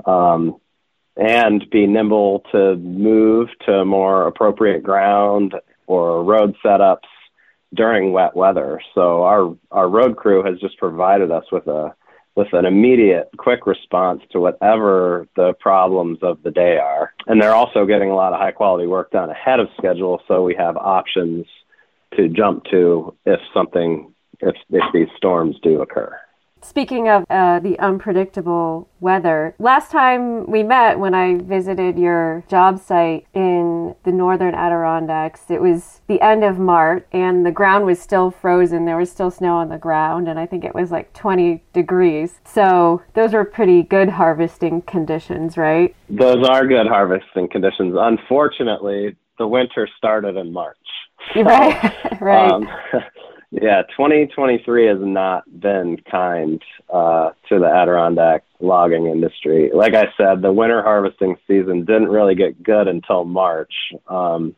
Um, 0.06 0.60
and 1.16 1.70
be 1.70 1.86
nimble 1.86 2.44
to 2.54 2.78
move 2.78 3.50
to 3.66 3.84
more 3.84 4.28
appropriate 4.28 4.84
ground 4.84 5.54
or 5.86 6.24
road 6.24 6.56
setups 6.64 7.10
during 7.74 8.14
wet 8.14 8.36
weather. 8.36 8.82
So 8.96 9.24
our 9.24 9.56
our 9.72 9.90
road 9.90 10.16
crew 10.16 10.44
has 10.44 10.60
just 10.60 10.78
provided 10.78 11.30
us 11.32 11.44
with 11.52 11.68
a 11.68 11.94
with 12.36 12.54
an 12.54 12.66
immediate 12.66 13.30
quick 13.38 13.68
response 13.68 14.22
to 14.32 14.40
whatever 14.40 15.28
the 15.36 15.54
problems 15.60 16.20
of 16.22 16.42
the 16.42 16.52
day 16.52 16.78
are. 16.78 17.14
And 17.28 17.42
they're 17.42 17.54
also 17.54 17.86
getting 17.86 18.10
a 18.12 18.16
lot 18.16 18.32
of 18.32 18.40
high 18.40 18.52
quality 18.52 18.88
work 18.88 19.12
done 19.12 19.30
ahead 19.30 19.60
of 19.60 19.68
schedule 19.78 20.22
so 20.26 20.44
we 20.44 20.56
have 20.56 20.78
options 20.78 21.46
to 22.16 22.30
jump 22.30 22.64
to 22.72 23.14
if 23.26 23.42
something 23.54 24.14
if 24.40 24.56
if 24.70 24.84
these 24.94 25.10
storms 25.18 25.58
do 25.62 25.82
occur. 25.82 26.18
Speaking 26.62 27.08
of 27.10 27.26
uh, 27.30 27.60
the 27.60 27.80
unpredictable 27.80 28.90
weather, 29.00 29.56
last 29.60 29.92
time 29.92 30.50
we 30.50 30.64
met 30.64 31.00
when 31.00 31.14
I 31.14 31.38
visited 31.38 31.98
your 31.98 32.44
job 32.50 32.80
site 32.80 33.26
in 33.34 33.96
the 34.04 34.12
northern 34.12 34.54
Adirondacks, 34.54 35.50
it 35.50 35.62
was 35.62 36.02
the 36.08 36.22
end 36.22 36.44
of 36.44 36.60
March 36.60 37.06
and 37.12 37.46
the 37.46 37.52
ground 37.52 37.86
was 37.86 38.00
still 38.00 38.32
frozen. 38.32 38.86
There 38.86 38.98
was 38.98 39.12
still 39.12 39.32
snow 39.32 39.56
on 39.56 39.70
the 39.70 39.78
ground, 39.78 40.28
and 40.28 40.40
I 40.40 40.46
think 40.46 40.64
it 40.64 40.76
was 40.76 40.92
like 40.92 41.14
20 41.14 41.64
degrees. 41.74 42.40
So 42.46 43.02
those 43.14 43.34
were 43.34 43.46
pretty 43.46 43.84
good 43.84 44.10
harvesting 44.10 44.82
conditions, 44.84 45.58
right? 45.58 45.96
Those 46.10 46.48
are 46.48 46.68
good 46.68 46.88
harvesting 46.88 47.48
conditions. 47.50 47.96
Unfortunately, 47.98 49.16
the 49.38 49.48
winter 49.48 49.88
started 49.98 50.36
in 50.36 50.52
March. 50.52 50.78
right, 51.36 52.22
right. 52.22 52.52
Um, 52.52 52.68
yeah, 53.52 53.82
2023 53.98 54.88
has 54.88 54.98
not 55.02 55.44
been 55.60 55.98
kind 56.10 56.62
uh, 56.94 57.32
to 57.50 57.60
the 57.60 57.66
Adirondack 57.66 58.44
logging 58.60 59.08
industry. 59.08 59.72
Like 59.74 59.96
I 59.96 60.06
said, 60.18 60.42
the 60.42 60.54
winter 60.54 60.84
harvesting 60.84 61.36
season 61.48 61.86
didn't 61.86 62.10
really 62.10 62.36
get 62.36 62.62
good 62.62 62.88
until 62.88 63.26
March. 63.26 63.74
Um, 64.08 64.56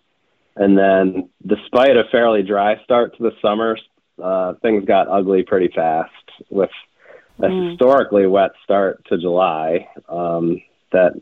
and 0.57 0.77
then, 0.77 1.29
despite 1.45 1.95
a 1.95 2.03
fairly 2.12 2.43
dry 2.43 2.83
start 2.83 3.15
to 3.15 3.24
the 3.24 3.31
summer, 3.41 3.77
uh, 4.21 4.55
things 4.62 4.83
got 4.83 5.07
ugly 5.07 5.43
pretty 5.43 5.69
fast 5.74 6.12
with 6.50 6.69
a 7.39 7.43
mm. 7.43 7.69
historically 7.71 8.27
wet 8.27 8.51
start 8.63 9.05
to 9.05 9.17
July 9.17 9.88
um, 10.10 10.62
that 10.91 11.13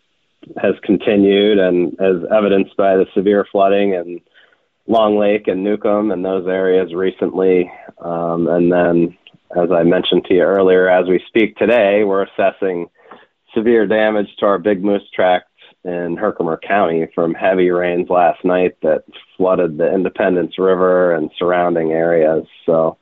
has 0.57 0.73
continued 0.83 1.59
and 1.59 1.99
as 1.99 2.23
evidenced 2.35 2.75
by 2.77 2.95
the 2.95 3.05
severe 3.13 3.45
flooding 3.51 3.93
and 3.93 4.21
Long 4.89 5.19
Lake 5.19 5.47
and 5.47 5.63
Newcomb 5.63 6.11
and 6.11 6.25
those 6.25 6.47
areas 6.47 6.93
recently. 6.95 7.71
Um, 7.99 8.47
and 8.47 8.71
then, 8.71 9.17
as 9.55 9.71
I 9.71 9.83
mentioned 9.83 10.25
to 10.25 10.33
you 10.33 10.41
earlier, 10.41 10.89
as 10.89 11.07
we 11.07 11.23
speak 11.27 11.55
today, 11.57 12.03
we're 12.03 12.23
assessing 12.23 12.89
severe 13.53 13.85
damage 13.85 14.27
to 14.39 14.47
our 14.47 14.57
Big 14.57 14.83
Moose 14.83 15.07
tract 15.13 15.45
in 15.83 16.17
Herkimer 16.17 16.59
County 16.67 17.07
from 17.13 17.35
heavy 17.35 17.69
rains 17.69 18.09
last 18.09 18.43
night 18.43 18.77
that 18.81 19.03
flooded 19.37 19.77
the 19.77 19.93
Independence 19.93 20.57
River 20.57 21.13
and 21.13 21.29
surrounding 21.37 21.91
areas. 21.91 22.45
So, 22.65 22.97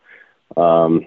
um, 0.58 1.06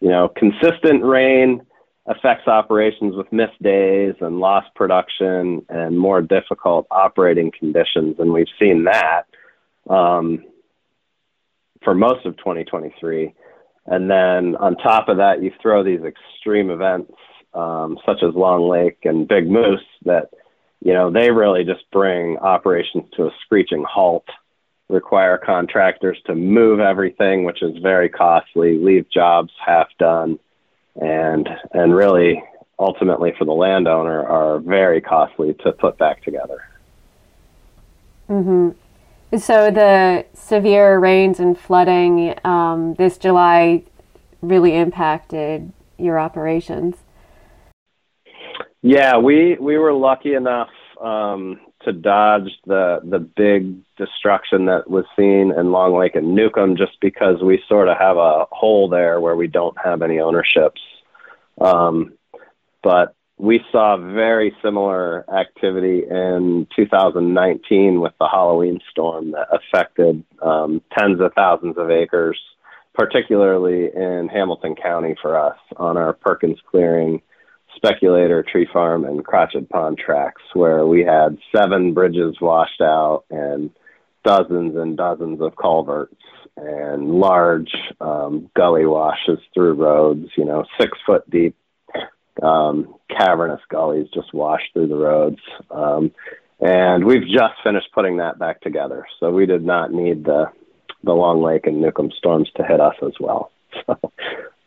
you 0.00 0.08
know, 0.08 0.28
consistent 0.28 1.04
rain 1.04 1.64
affects 2.06 2.48
operations 2.48 3.14
with 3.14 3.32
missed 3.32 3.62
days 3.62 4.14
and 4.20 4.40
lost 4.40 4.74
production 4.74 5.64
and 5.68 5.96
more 5.96 6.20
difficult 6.20 6.88
operating 6.90 7.52
conditions. 7.56 8.16
And 8.18 8.32
we've 8.32 8.46
seen 8.58 8.84
that 8.84 9.26
um, 9.88 10.44
for 11.82 11.94
most 11.94 12.26
of 12.26 12.36
2023. 12.38 13.34
And 13.86 14.10
then 14.10 14.56
on 14.56 14.76
top 14.76 15.08
of 15.08 15.18
that, 15.18 15.42
you 15.42 15.52
throw 15.60 15.84
these 15.84 16.00
extreme 16.02 16.70
events 16.70 17.12
um, 17.54 17.98
such 18.04 18.22
as 18.22 18.34
Long 18.34 18.68
Lake 18.68 18.98
and 19.04 19.28
Big 19.28 19.48
Moose 19.48 19.84
that, 20.04 20.30
you 20.80 20.92
know, 20.92 21.10
they 21.10 21.30
really 21.30 21.64
just 21.64 21.88
bring 21.92 22.38
operations 22.38 23.04
to 23.16 23.26
a 23.26 23.30
screeching 23.44 23.84
halt, 23.88 24.26
require 24.88 25.38
contractors 25.38 26.18
to 26.26 26.34
move 26.34 26.80
everything, 26.80 27.44
which 27.44 27.62
is 27.62 27.76
very 27.82 28.08
costly, 28.08 28.78
leave 28.78 29.08
jobs 29.10 29.52
half 29.64 29.88
done, 29.98 30.38
and 30.96 31.48
and 31.72 31.94
really 31.94 32.42
ultimately 32.78 33.32
for 33.38 33.44
the 33.44 33.52
landowner 33.52 34.26
are 34.26 34.58
very 34.58 35.00
costly 35.00 35.54
to 35.64 35.72
put 35.72 35.96
back 35.96 36.22
together. 36.22 36.68
Mm-hmm. 38.28 38.70
So 39.38 39.70
the 39.70 40.26
severe 40.32 40.98
rains 40.98 41.40
and 41.40 41.58
flooding 41.58 42.34
um, 42.44 42.94
this 42.94 43.18
July 43.18 43.82
really 44.42 44.76
impacted 44.76 45.72
your 45.98 46.18
operations. 46.18 46.96
Yeah, 48.82 49.16
we 49.16 49.56
we 49.58 49.78
were 49.78 49.92
lucky 49.92 50.34
enough 50.34 50.68
um, 51.00 51.58
to 51.82 51.92
dodge 51.92 52.50
the 52.66 53.00
the 53.02 53.18
big 53.18 53.76
destruction 53.96 54.66
that 54.66 54.88
was 54.88 55.04
seen 55.16 55.52
in 55.56 55.72
Long 55.72 55.96
Lake 55.98 56.14
and 56.14 56.34
Newcomb, 56.34 56.76
just 56.76 57.00
because 57.00 57.42
we 57.42 57.62
sort 57.68 57.88
of 57.88 57.96
have 57.98 58.16
a 58.16 58.46
hole 58.52 58.88
there 58.88 59.20
where 59.20 59.36
we 59.36 59.46
don't 59.46 59.76
have 59.82 60.02
any 60.02 60.20
ownerships. 60.20 60.80
Um, 61.60 62.12
but 62.82 63.14
we 63.36 63.60
saw 63.72 63.96
very 63.96 64.54
similar 64.62 65.28
activity 65.30 66.04
in 66.08 66.66
2019 66.76 68.00
with 68.00 68.12
the 68.20 68.28
Halloween 68.28 68.80
storm 68.90 69.32
that 69.32 69.48
affected 69.50 70.22
um, 70.40 70.80
tens 70.96 71.20
of 71.20 71.32
thousands 71.34 71.76
of 71.76 71.90
acres, 71.90 72.40
particularly 72.94 73.90
in 73.94 74.28
Hamilton 74.32 74.76
County 74.76 75.16
for 75.20 75.38
us 75.38 75.58
on 75.76 75.96
our 75.96 76.12
Perkins 76.12 76.58
Clearing, 76.70 77.22
Speculator 77.74 78.44
Tree 78.44 78.68
Farm, 78.72 79.04
and 79.04 79.24
Crotchet 79.24 79.68
Pond 79.68 79.98
tracks, 79.98 80.42
where 80.52 80.86
we 80.86 81.00
had 81.00 81.36
seven 81.54 81.92
bridges 81.92 82.36
washed 82.40 82.80
out 82.80 83.24
and 83.30 83.70
dozens 84.24 84.76
and 84.76 84.96
dozens 84.96 85.40
of 85.40 85.56
culverts 85.56 86.14
and 86.56 87.10
large 87.10 87.72
um, 88.00 88.48
gully 88.54 88.86
washes 88.86 89.40
through 89.52 89.74
roads, 89.74 90.28
you 90.36 90.44
know, 90.44 90.64
six 90.80 90.96
foot 91.04 91.28
deep 91.28 91.56
um, 92.42 92.94
cavernous 93.08 93.60
gullies 93.68 94.08
just 94.12 94.32
wash 94.34 94.62
through 94.72 94.88
the 94.88 94.96
roads. 94.96 95.40
Um, 95.70 96.12
and 96.60 97.04
we've 97.04 97.26
just 97.26 97.54
finished 97.62 97.88
putting 97.92 98.18
that 98.18 98.38
back 98.38 98.60
together. 98.60 99.06
So 99.20 99.30
we 99.30 99.46
did 99.46 99.64
not 99.64 99.92
need 99.92 100.24
the 100.24 100.50
the 101.02 101.12
Long 101.12 101.42
Lake 101.42 101.66
and 101.66 101.82
Newcomb 101.82 102.10
storms 102.16 102.50
to 102.56 102.64
hit 102.64 102.80
us 102.80 102.96
as 103.02 103.12
well. 103.20 103.50
So, 103.86 103.98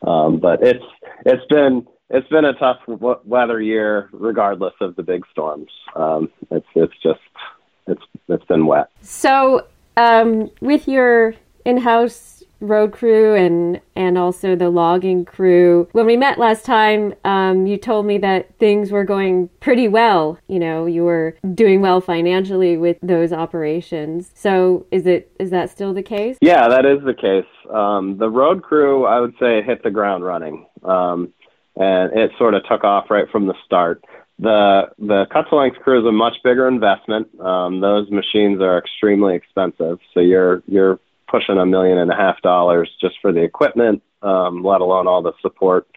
um, 0.05 0.39
but 0.39 0.61
it's 0.61 0.83
it's 1.25 1.45
been 1.45 1.87
it's 2.09 2.27
been 2.27 2.43
a 2.43 2.53
tough 2.53 2.79
weather 2.87 3.61
year, 3.61 4.09
regardless 4.11 4.73
of 4.81 4.97
the 4.97 5.03
big 5.03 5.23
storms. 5.31 5.69
Um, 5.95 6.29
it's 6.51 6.67
it's 6.75 6.93
just 7.01 7.21
it's 7.87 8.01
it's 8.27 8.43
been 8.45 8.65
wet. 8.65 8.89
So 9.01 9.65
um, 9.95 10.51
with 10.59 10.87
your 10.89 11.35
in-house 11.63 12.36
road 12.59 12.91
crew 12.91 13.35
and 13.35 13.79
and 13.95 14.17
also 14.17 14.55
the 14.55 14.69
logging 14.69 15.25
crew. 15.25 15.87
When 15.91 16.05
we 16.05 16.17
met 16.17 16.37
last 16.37 16.65
time, 16.65 17.13
um, 17.23 17.67
you 17.67 17.77
told 17.77 18.05
me 18.05 18.17
that 18.19 18.57
things 18.57 18.91
were 18.91 19.03
going 19.03 19.49
pretty 19.59 19.87
well. 19.87 20.37
You 20.47 20.59
know, 20.59 20.85
you 20.85 21.03
were 21.03 21.35
doing 21.53 21.81
well 21.81 22.01
financially 22.01 22.77
with 22.77 22.97
those 23.01 23.31
operations. 23.33 24.31
So 24.33 24.85
is 24.91 25.05
it 25.05 25.31
is 25.39 25.49
that 25.51 25.69
still 25.69 25.93
the 25.93 26.03
case? 26.03 26.37
Yeah, 26.41 26.67
that 26.67 26.85
is 26.85 27.03
the 27.03 27.13
case. 27.13 27.45
Um, 27.73 28.17
the 28.17 28.29
road 28.29 28.63
crew, 28.63 29.05
I 29.05 29.19
would 29.19 29.33
say, 29.39 29.61
hit 29.61 29.83
the 29.83 29.91
ground 29.91 30.23
running, 30.23 30.65
um, 30.83 31.33
and 31.75 32.13
it 32.13 32.31
sort 32.37 32.53
of 32.53 32.63
took 32.69 32.83
off 32.83 33.09
right 33.09 33.29
from 33.31 33.47
the 33.47 33.55
start. 33.65 34.03
The 34.39 34.89
the 34.99 35.25
cut 35.31 35.49
to 35.49 35.55
length 35.55 35.79
crew 35.79 35.99
is 35.99 36.05
a 36.05 36.11
much 36.11 36.35
bigger 36.43 36.67
investment. 36.67 37.27
Um, 37.39 37.81
those 37.81 38.09
machines 38.11 38.61
are 38.61 38.77
extremely 38.77 39.35
expensive, 39.35 39.99
so 40.13 40.19
you're 40.19 40.61
you're 40.67 40.99
pushing 41.27 41.57
a 41.57 41.65
million 41.65 41.97
and 41.97 42.11
a 42.11 42.15
half 42.15 42.41
dollars 42.41 42.89
just 43.01 43.15
for 43.21 43.31
the 43.31 43.43
equipment, 43.43 44.01
um, 44.21 44.63
let 44.63 44.81
alone 44.81 45.07
all 45.07 45.21
the 45.21 45.33
support 45.41 45.87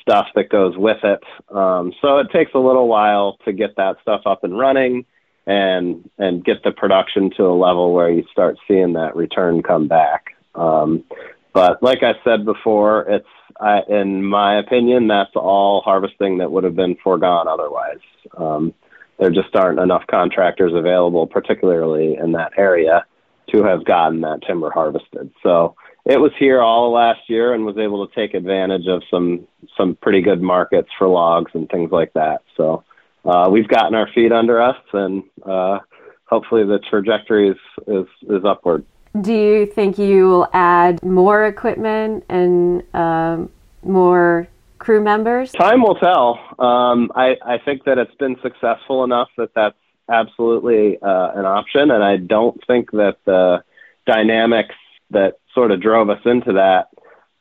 stuff 0.00 0.26
that 0.34 0.48
goes 0.48 0.76
with 0.76 0.98
it. 1.04 1.22
Um, 1.54 1.92
so 2.00 2.18
it 2.18 2.28
takes 2.32 2.52
a 2.54 2.58
little 2.58 2.88
while 2.88 3.36
to 3.44 3.52
get 3.52 3.76
that 3.76 3.96
stuff 4.02 4.22
up 4.26 4.44
and 4.44 4.58
running 4.58 5.04
and 5.46 6.08
and 6.18 6.44
get 6.44 6.62
the 6.62 6.70
production 6.70 7.30
to 7.36 7.44
a 7.44 7.56
level 7.56 7.92
where 7.92 8.10
you 8.10 8.24
start 8.30 8.58
seeing 8.66 8.92
that 8.94 9.16
return 9.16 9.62
come 9.62 9.88
back. 9.88 10.36
Um, 10.54 11.04
but 11.52 11.82
like 11.82 12.02
I 12.02 12.14
said 12.22 12.44
before, 12.44 13.02
it's 13.08 13.26
I, 13.60 13.80
in 13.88 14.24
my 14.24 14.58
opinion 14.58 15.08
that's 15.08 15.34
all 15.34 15.80
harvesting 15.84 16.38
that 16.38 16.52
would 16.52 16.64
have 16.64 16.76
been 16.76 16.96
foregone 17.02 17.48
otherwise. 17.48 18.00
Um, 18.36 18.74
there 19.18 19.30
just 19.30 19.54
aren't 19.56 19.80
enough 19.80 20.04
contractors 20.08 20.72
available, 20.74 21.26
particularly 21.26 22.16
in 22.16 22.32
that 22.32 22.52
area, 22.56 23.04
to 23.52 23.62
have 23.64 23.84
gotten 23.84 24.20
that 24.22 24.42
timber 24.46 24.70
harvested. 24.70 25.30
So 25.42 25.76
it 26.04 26.18
was 26.18 26.32
here 26.38 26.60
all 26.60 26.92
last 26.92 27.20
year 27.28 27.54
and 27.54 27.64
was 27.64 27.76
able 27.76 28.06
to 28.06 28.14
take 28.14 28.34
advantage 28.34 28.86
of 28.86 29.02
some 29.10 29.46
some 29.76 29.96
pretty 29.96 30.22
good 30.22 30.40
markets 30.40 30.88
for 30.98 31.08
logs 31.08 31.50
and 31.54 31.68
things 31.68 31.90
like 31.90 32.12
that. 32.14 32.42
So 32.56 32.84
uh, 33.24 33.48
we've 33.50 33.68
gotten 33.68 33.94
our 33.94 34.08
feet 34.14 34.32
under 34.32 34.60
us, 34.60 34.76
and 34.92 35.22
uh, 35.44 35.80
hopefully 36.24 36.64
the 36.64 36.78
trajectory 36.78 37.50
is, 37.50 37.56
is 37.86 38.06
is 38.28 38.44
upward. 38.44 38.84
Do 39.20 39.32
you 39.32 39.66
think 39.66 39.98
you 39.98 40.28
will 40.28 40.48
add 40.52 41.02
more 41.02 41.46
equipment 41.46 42.24
and 42.28 42.82
um, 42.94 43.50
more 43.82 44.48
crew 44.78 45.02
members? 45.02 45.52
Time 45.52 45.82
will 45.82 45.96
tell. 45.96 46.38
Um, 46.58 47.10
I, 47.14 47.36
I 47.44 47.58
think 47.58 47.84
that 47.84 47.98
it's 47.98 48.14
been 48.16 48.36
successful 48.42 49.04
enough 49.04 49.28
that 49.36 49.50
that's 49.54 49.76
absolutely 50.08 50.98
uh, 51.00 51.32
an 51.34 51.44
option, 51.44 51.90
and 51.90 52.02
I 52.02 52.16
don't 52.16 52.60
think 52.66 52.90
that 52.92 53.18
the 53.24 53.62
dynamics 54.06 54.74
that 55.10 55.38
sort 55.54 55.70
of 55.70 55.80
drove 55.80 56.10
us 56.10 56.20
into 56.24 56.52
that 56.54 56.88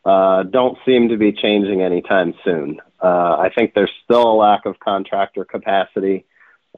uh, 0.05 0.43
don't 0.43 0.77
seem 0.85 1.09
to 1.09 1.17
be 1.17 1.31
changing 1.31 1.81
anytime 1.81 2.33
soon. 2.43 2.79
Uh, 3.03 3.37
I 3.37 3.49
think 3.55 3.73
there's 3.73 3.91
still 4.03 4.31
a 4.31 4.35
lack 4.35 4.65
of 4.65 4.79
contractor 4.79 5.45
capacity. 5.45 6.25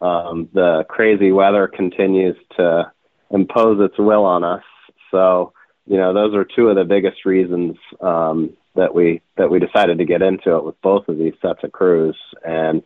Um, 0.01 0.49
the 0.53 0.85
crazy 0.89 1.31
weather 1.31 1.67
continues 1.67 2.37
to 2.57 2.91
impose 3.29 3.79
its 3.81 3.97
will 3.97 4.25
on 4.25 4.43
us. 4.43 4.63
So, 5.11 5.53
you 5.85 5.97
know, 5.97 6.13
those 6.13 6.33
are 6.35 6.45
two 6.45 6.69
of 6.69 6.75
the 6.75 6.85
biggest 6.85 7.25
reasons 7.25 7.77
um, 8.01 8.51
that 8.75 8.93
we 8.93 9.21
that 9.37 9.49
we 9.49 9.59
decided 9.59 9.97
to 9.97 10.05
get 10.05 10.21
into 10.21 10.55
it 10.55 10.63
with 10.63 10.79
both 10.81 11.07
of 11.07 11.17
these 11.17 11.33
sets 11.41 11.63
of 11.63 11.71
crews. 11.71 12.17
And 12.45 12.83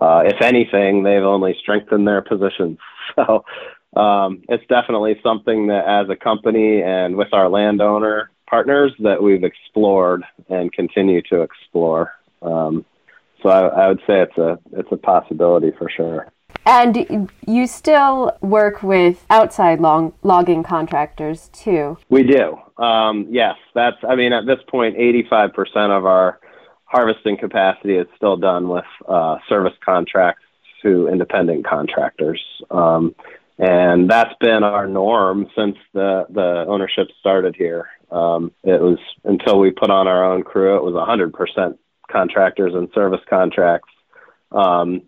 uh, 0.00 0.22
if 0.24 0.40
anything, 0.42 1.02
they've 1.02 1.22
only 1.22 1.56
strengthened 1.60 2.06
their 2.06 2.22
positions. 2.22 2.78
So 3.16 3.44
um, 4.00 4.44
it's 4.48 4.64
definitely 4.68 5.18
something 5.20 5.66
that, 5.66 5.84
as 5.84 6.08
a 6.08 6.14
company 6.14 6.80
and 6.80 7.16
with 7.16 7.32
our 7.32 7.48
landowner 7.48 8.30
partners, 8.48 8.92
that 9.00 9.20
we've 9.20 9.42
explored 9.42 10.22
and 10.48 10.72
continue 10.72 11.20
to 11.22 11.40
explore. 11.42 12.12
Um, 12.40 12.84
so 13.42 13.48
I, 13.48 13.66
I 13.66 13.88
would 13.88 13.98
say 14.06 14.20
it's 14.20 14.38
a 14.38 14.60
it's 14.72 14.92
a 14.92 14.96
possibility 14.96 15.72
for 15.76 15.90
sure. 15.90 16.28
And 16.66 17.28
you 17.46 17.66
still 17.66 18.36
work 18.42 18.82
with 18.82 19.24
outside 19.30 19.80
long, 19.80 20.12
logging 20.22 20.62
contractors 20.62 21.48
too? 21.52 21.98
We 22.10 22.22
do. 22.22 22.58
Um, 22.82 23.26
yes, 23.30 23.56
that's. 23.74 23.96
I 24.08 24.14
mean, 24.14 24.32
at 24.32 24.46
this 24.46 24.58
point, 24.68 24.96
85% 24.96 25.50
of 25.90 26.06
our 26.06 26.38
harvesting 26.90 27.36
capacity 27.38 27.96
is 27.96 28.08
still 28.16 28.36
done 28.36 28.68
with 28.68 28.84
uh, 29.08 29.36
service 29.48 29.74
contracts 29.84 30.42
to 30.82 31.08
independent 31.08 31.64
contractors. 31.64 32.42
Um, 32.70 33.14
and 33.58 34.10
that's 34.10 34.34
been 34.40 34.64
our 34.64 34.88
norm 34.88 35.46
since 35.56 35.76
the, 35.92 36.26
the 36.30 36.64
ownership 36.66 37.08
started 37.20 37.54
here. 37.54 37.88
Um, 38.10 38.50
it 38.64 38.80
was 38.80 38.98
until 39.22 39.60
we 39.60 39.70
put 39.70 39.90
on 39.90 40.08
our 40.08 40.32
own 40.32 40.42
crew, 40.42 40.76
it 40.76 40.82
was 40.82 40.94
100% 40.94 41.78
contractors 42.10 42.74
and 42.74 42.88
service 42.92 43.20
contracts. 43.28 43.92
Um, 44.50 45.02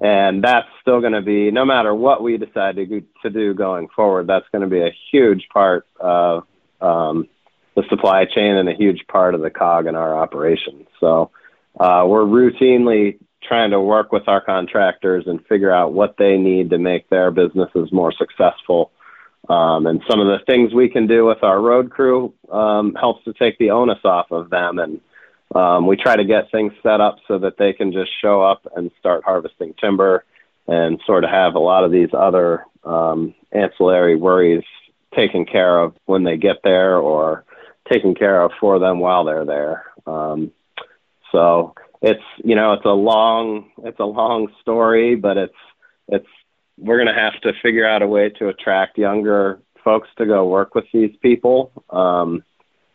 and 0.00 0.42
that's 0.42 0.66
still 0.80 1.00
going 1.00 1.12
to 1.12 1.22
be 1.22 1.52
no 1.52 1.64
matter 1.64 1.94
what 1.94 2.24
we 2.24 2.38
decide 2.38 2.74
to, 2.76 3.02
to 3.22 3.30
do 3.30 3.54
going 3.54 3.86
forward 3.94 4.26
that's 4.26 4.46
going 4.50 4.62
to 4.62 4.68
be 4.68 4.80
a 4.80 4.96
huge 5.12 5.46
part 5.52 5.86
of 6.00 6.44
um, 6.80 7.28
the 7.76 7.84
supply 7.88 8.24
chain 8.24 8.56
and 8.56 8.68
a 8.68 8.74
huge 8.74 9.06
part 9.08 9.34
of 9.34 9.40
the 9.40 9.50
cog 9.50 9.86
in 9.86 9.94
our 9.94 10.16
operation. 10.16 10.86
So 10.98 11.30
uh, 11.78 12.04
we're 12.06 12.24
routinely 12.24 13.18
trying 13.42 13.70
to 13.70 13.80
work 13.80 14.12
with 14.12 14.28
our 14.28 14.40
contractors 14.40 15.24
and 15.26 15.44
figure 15.46 15.72
out 15.72 15.92
what 15.92 16.16
they 16.18 16.36
need 16.36 16.70
to 16.70 16.78
make 16.78 17.08
their 17.08 17.30
businesses 17.30 17.92
more 17.92 18.12
successful. 18.12 18.90
Um, 19.48 19.86
and 19.86 20.02
some 20.08 20.20
of 20.20 20.26
the 20.26 20.44
things 20.46 20.74
we 20.74 20.88
can 20.88 21.06
do 21.06 21.24
with 21.24 21.42
our 21.42 21.60
road 21.60 21.90
crew 21.90 22.34
um, 22.52 22.94
helps 22.94 23.24
to 23.24 23.32
take 23.32 23.58
the 23.58 23.70
onus 23.70 23.98
off 24.04 24.30
of 24.30 24.50
them. 24.50 24.78
And 24.78 25.00
um, 25.54 25.86
we 25.86 25.96
try 25.96 26.16
to 26.16 26.24
get 26.24 26.50
things 26.52 26.72
set 26.82 27.00
up 27.00 27.16
so 27.26 27.38
that 27.38 27.56
they 27.58 27.72
can 27.72 27.92
just 27.92 28.10
show 28.20 28.42
up 28.42 28.66
and 28.76 28.90
start 28.98 29.24
harvesting 29.24 29.74
timber 29.80 30.24
and 30.68 31.00
sort 31.06 31.24
of 31.24 31.30
have 31.30 31.54
a 31.54 31.60
lot 31.60 31.84
of 31.84 31.90
these 31.90 32.10
other 32.12 32.64
um, 32.84 33.34
ancillary 33.50 34.16
worries 34.16 34.64
taken 35.14 35.44
care 35.44 35.80
of 35.80 35.94
when 36.04 36.22
they 36.22 36.36
get 36.36 36.58
there 36.62 36.98
or 36.98 37.44
taken 37.90 38.14
care 38.14 38.42
of 38.42 38.52
for 38.60 38.78
them 38.78 38.98
while 38.98 39.24
they're 39.24 39.44
there. 39.44 39.84
Um, 40.06 40.52
so 41.32 41.74
it's 42.02 42.22
you 42.42 42.54
know 42.54 42.72
it's 42.72 42.84
a 42.84 42.88
long 42.88 43.70
it's 43.84 44.00
a 44.00 44.04
long 44.04 44.48
story, 44.60 45.16
but 45.16 45.36
it's 45.36 45.54
it's 46.08 46.26
we're 46.78 46.96
going 46.96 47.14
to 47.14 47.20
have 47.20 47.38
to 47.42 47.52
figure 47.62 47.86
out 47.86 48.02
a 48.02 48.06
way 48.06 48.30
to 48.30 48.48
attract 48.48 48.96
younger 48.96 49.60
folks 49.84 50.08
to 50.16 50.26
go 50.26 50.46
work 50.46 50.74
with 50.74 50.86
these 50.92 51.14
people. 51.20 51.72
Um, 51.90 52.42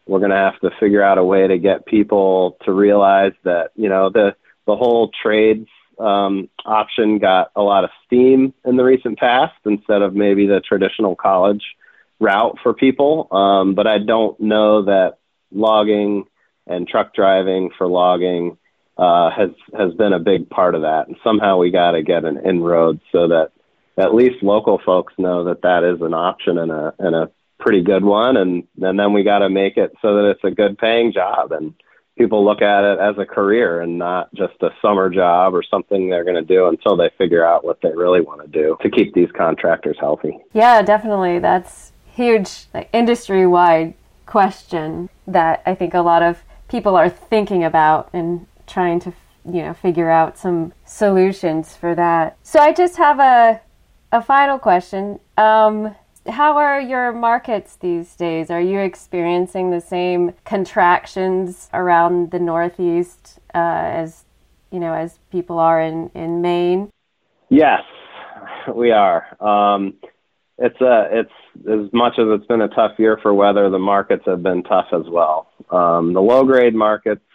we're 0.08 0.19
going 0.19 0.31
to 0.31 0.38
have 0.38 0.60
to 0.62 0.71
figure 0.79 1.03
out 1.03 1.17
a 1.17 1.23
way 1.23 1.47
to 1.47 1.58
get 1.58 1.86
people 1.86 2.58
to 2.65 2.71
realize 2.71 3.34
that 3.43 3.71
you 3.75 3.89
know 3.89 4.10
the 4.10 4.36
the 4.65 4.75
whole 4.75 5.12
trades 5.21 5.67
um, 5.99 6.49
option 6.65 7.19
got 7.19 7.51
a 7.55 7.62
lot 7.62 7.84
of 7.84 7.89
steam 8.05 8.53
in 8.65 8.75
the 8.75 8.84
recent 8.84 9.17
past 9.19 9.55
instead 9.65 10.01
of 10.01 10.15
maybe 10.15 10.47
the 10.47 10.62
traditional 10.62 11.15
college 11.15 11.63
route 12.19 12.58
for 12.63 12.73
people. 12.73 13.28
Um, 13.32 13.75
but 13.75 13.88
I 13.88 13.99
don't 13.99 14.39
know 14.39 14.86
that 14.86 15.17
logging 15.51 16.25
and 16.67 16.88
truck 16.88 17.13
driving 17.13 17.69
for 17.78 17.88
logging 17.88 18.58
uh, 18.97 19.30
has 19.30 19.49
has 19.78 19.93
been 19.93 20.13
a 20.13 20.19
big 20.19 20.49
part 20.49 20.75
of 20.75 20.82
that. 20.82 21.08
And 21.08 21.17
somehow 21.23 21.58
we 21.58 21.71
got 21.71 21.91
to 21.91 22.04
get 22.04 22.25
an 22.25 22.39
inroad 22.45 22.99
so 23.12 23.28
that 23.28 23.51
at 23.97 24.13
least 24.13 24.43
local 24.43 24.80
folks 24.86 25.13
know 25.17 25.45
that 25.45 25.62
that 25.62 25.84
is 25.84 26.01
an 26.01 26.13
option 26.13 26.58
and 26.58 26.71
a 26.71 26.93
and 26.99 27.15
a 27.15 27.32
pretty 27.58 27.82
good 27.82 28.04
one 28.04 28.36
and, 28.36 28.67
and 28.82 28.99
then 28.99 29.13
we 29.13 29.23
got 29.23 29.39
to 29.39 29.49
make 29.49 29.78
it 29.78 29.93
so 30.01 30.15
that 30.15 30.30
it's 30.30 30.43
a 30.43 30.51
good 30.51 30.78
paying 30.78 31.13
job 31.13 31.54
and 31.54 31.73
people 32.17 32.45
look 32.45 32.62
at 32.62 32.84
it 32.84 32.99
as 32.99 33.17
a 33.17 33.25
career 33.25 33.82
and 33.82 33.97
not 33.97 34.34
just 34.34 34.54
a 34.62 34.69
summer 34.82 35.10
job 35.10 35.54
or 35.54 35.63
something 35.63 36.10
they're 36.10 36.23
going 36.23 36.36
to 36.36 36.41
do 36.41 36.67
until 36.67 36.95
they 36.95 37.10
figure 37.17 37.45
out 37.45 37.63
what 37.65 37.80
they 37.82 37.91
really 37.93 38.21
want 38.21 38.41
to 38.41 38.47
do 38.47 38.78
to 38.82 38.89
keep 38.89 39.13
these 39.13 39.30
contractors 39.36 39.97
healthy. 39.99 40.38
Yeah, 40.54 40.82
definitely. 40.82 41.39
That's 41.39 41.91
huge 42.15 42.65
like, 42.73 42.89
industry-wide 42.93 43.93
question 44.25 45.10
that 45.28 45.62
I 45.65 45.75
think 45.75 45.93
a 45.93 46.01
lot 46.01 46.23
of 46.23 46.43
people 46.67 46.95
are 46.95 47.10
thinking 47.10 47.63
about 47.63 48.10
and 48.13 48.47
trying 48.65 48.99
to 49.01 49.13
you 49.45 49.62
know 49.62 49.73
figure 49.73 50.10
out 50.10 50.38
some 50.38 50.73
solutions 50.86 51.75
for 51.75 51.93
that. 51.95 52.38
So 52.41 52.60
I 52.60 52.73
just 52.73 52.97
have 52.97 53.19
a 53.19 53.62
a 54.12 54.21
final 54.21 54.58
question. 54.58 55.19
Um, 55.38 55.95
how 56.28 56.58
are 56.58 56.82
your 56.82 57.12
markets 57.12 57.75
these 57.75 58.15
days? 58.15 58.49
Are 58.49 58.62
you 58.62 58.80
experiencing 58.80 59.69
the 59.69 59.82
same 59.82 60.34
contractions 60.43 61.69
around 61.73 62.32
the 62.32 62.39
Northeast 62.39 63.39
uh, 63.54 63.58
as 63.58 64.25
you 64.71 64.80
know 64.80 64.93
as 64.93 65.19
people 65.32 65.60
are 65.60 65.82
in 65.82 66.10
in 66.15 66.41
Maine? 66.41 66.89
Yes, 67.49 67.82
we 68.73 68.91
are. 68.91 69.21
Um, 69.39 69.93
it's 70.57 70.79
a 70.81 71.07
it's 71.11 71.31
as 71.69 71.91
much 71.93 72.13
as 72.17 72.25
it's 72.29 72.45
been 72.47 72.61
a 72.61 72.67
tough 72.69 72.93
year 72.97 73.19
for 73.21 73.33
weather. 73.33 73.69
The 73.69 73.79
markets 73.79 74.23
have 74.25 74.43
been 74.43 74.63
tough 74.63 74.87
as 74.93 75.07
well. 75.07 75.51
Um, 75.69 76.13
the 76.13 76.21
low 76.21 76.43
grade 76.45 76.75
markets, 76.75 77.25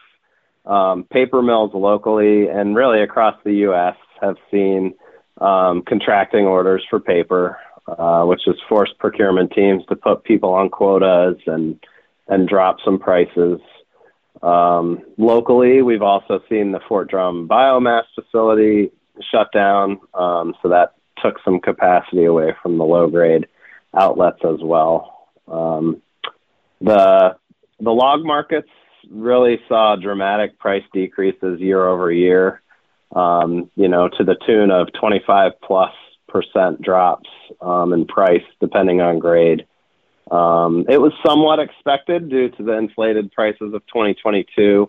um, 0.65 1.05
paper 1.05 1.43
mills 1.43 1.73
locally 1.75 2.49
and 2.49 2.77
really 2.77 3.03
across 3.03 3.37
the 3.45 3.53
U.S. 3.67 3.97
have 4.21 4.37
seen 4.51 4.95
um, 5.41 5.83
contracting 5.83 6.45
orders 6.47 6.85
for 6.89 7.01
paper. 7.01 7.59
Uh, 7.99 8.25
which 8.25 8.43
has 8.47 8.55
forced 8.69 8.97
procurement 8.99 9.51
teams 9.53 9.83
to 9.89 9.97
put 9.97 10.23
people 10.23 10.53
on 10.53 10.69
quotas 10.69 11.37
and 11.47 11.81
and 12.29 12.47
drop 12.49 12.77
some 12.85 12.99
prices. 13.01 13.59
Um, 14.43 15.03
locally, 15.19 15.83
we've 15.83 16.03
also 16.03 16.41
seen 16.49 16.71
the 16.71 16.81
Fort 16.87 17.11
Drum 17.11 17.49
biomass 17.49 18.05
facility 18.15 18.93
shut 19.33 19.49
down, 19.53 19.99
um, 20.15 20.55
so 20.63 20.69
that 20.69 20.95
took 21.23 21.37
some 21.45 21.61
capacity 21.61 22.25
away 22.25 22.55
from 22.63 22.79
the 22.79 22.85
low 22.85 23.09
grade 23.09 23.47
outlets 23.95 24.41
as 24.45 24.61
well. 24.63 25.29
Um, 25.49 26.03
the 26.81 27.37
the 27.81 27.91
log 27.91 28.25
markets 28.25 28.69
really 29.11 29.61
saw 29.69 29.97
dramatic 29.97 30.59
price 30.59 30.85
decreases 30.93 31.61
year 31.61 31.87
over 31.87 32.13
year. 32.13 32.63
Um, 33.15 33.71
you 33.75 33.89
know, 33.89 34.09
to 34.09 34.25
the 34.25 34.37
tune 34.47 34.71
of 34.71 34.89
25 35.01 35.53
plus 35.63 35.93
percent 36.29 36.81
drops 36.81 37.29
um, 37.61 37.93
in 37.93 38.07
price 38.07 38.45
depending 38.61 39.01
on 39.01 39.19
grade. 39.19 39.67
Um, 40.31 40.85
it 40.89 40.99
was 40.99 41.13
somewhat 41.27 41.59
expected 41.59 42.31
due 42.31 42.51
to 42.51 42.63
the 42.63 42.79
inflated 42.79 43.33
prices 43.33 43.75
of 43.75 43.85
2022. 43.87 44.89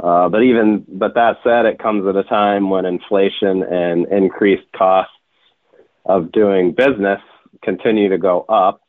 Uh, 0.00 0.28
but 0.28 0.42
even 0.42 0.84
but 0.88 1.14
that 1.14 1.38
said, 1.42 1.66
it 1.66 1.78
comes 1.78 2.06
at 2.06 2.16
a 2.16 2.22
time 2.22 2.70
when 2.70 2.86
inflation 2.86 3.62
and 3.64 4.06
increased 4.10 4.70
costs 4.74 5.12
of 6.08 6.32
doing 6.32 6.72
business 6.72 7.20
continue 7.62 8.08
to 8.08 8.18
go 8.18 8.44
up, 8.48 8.80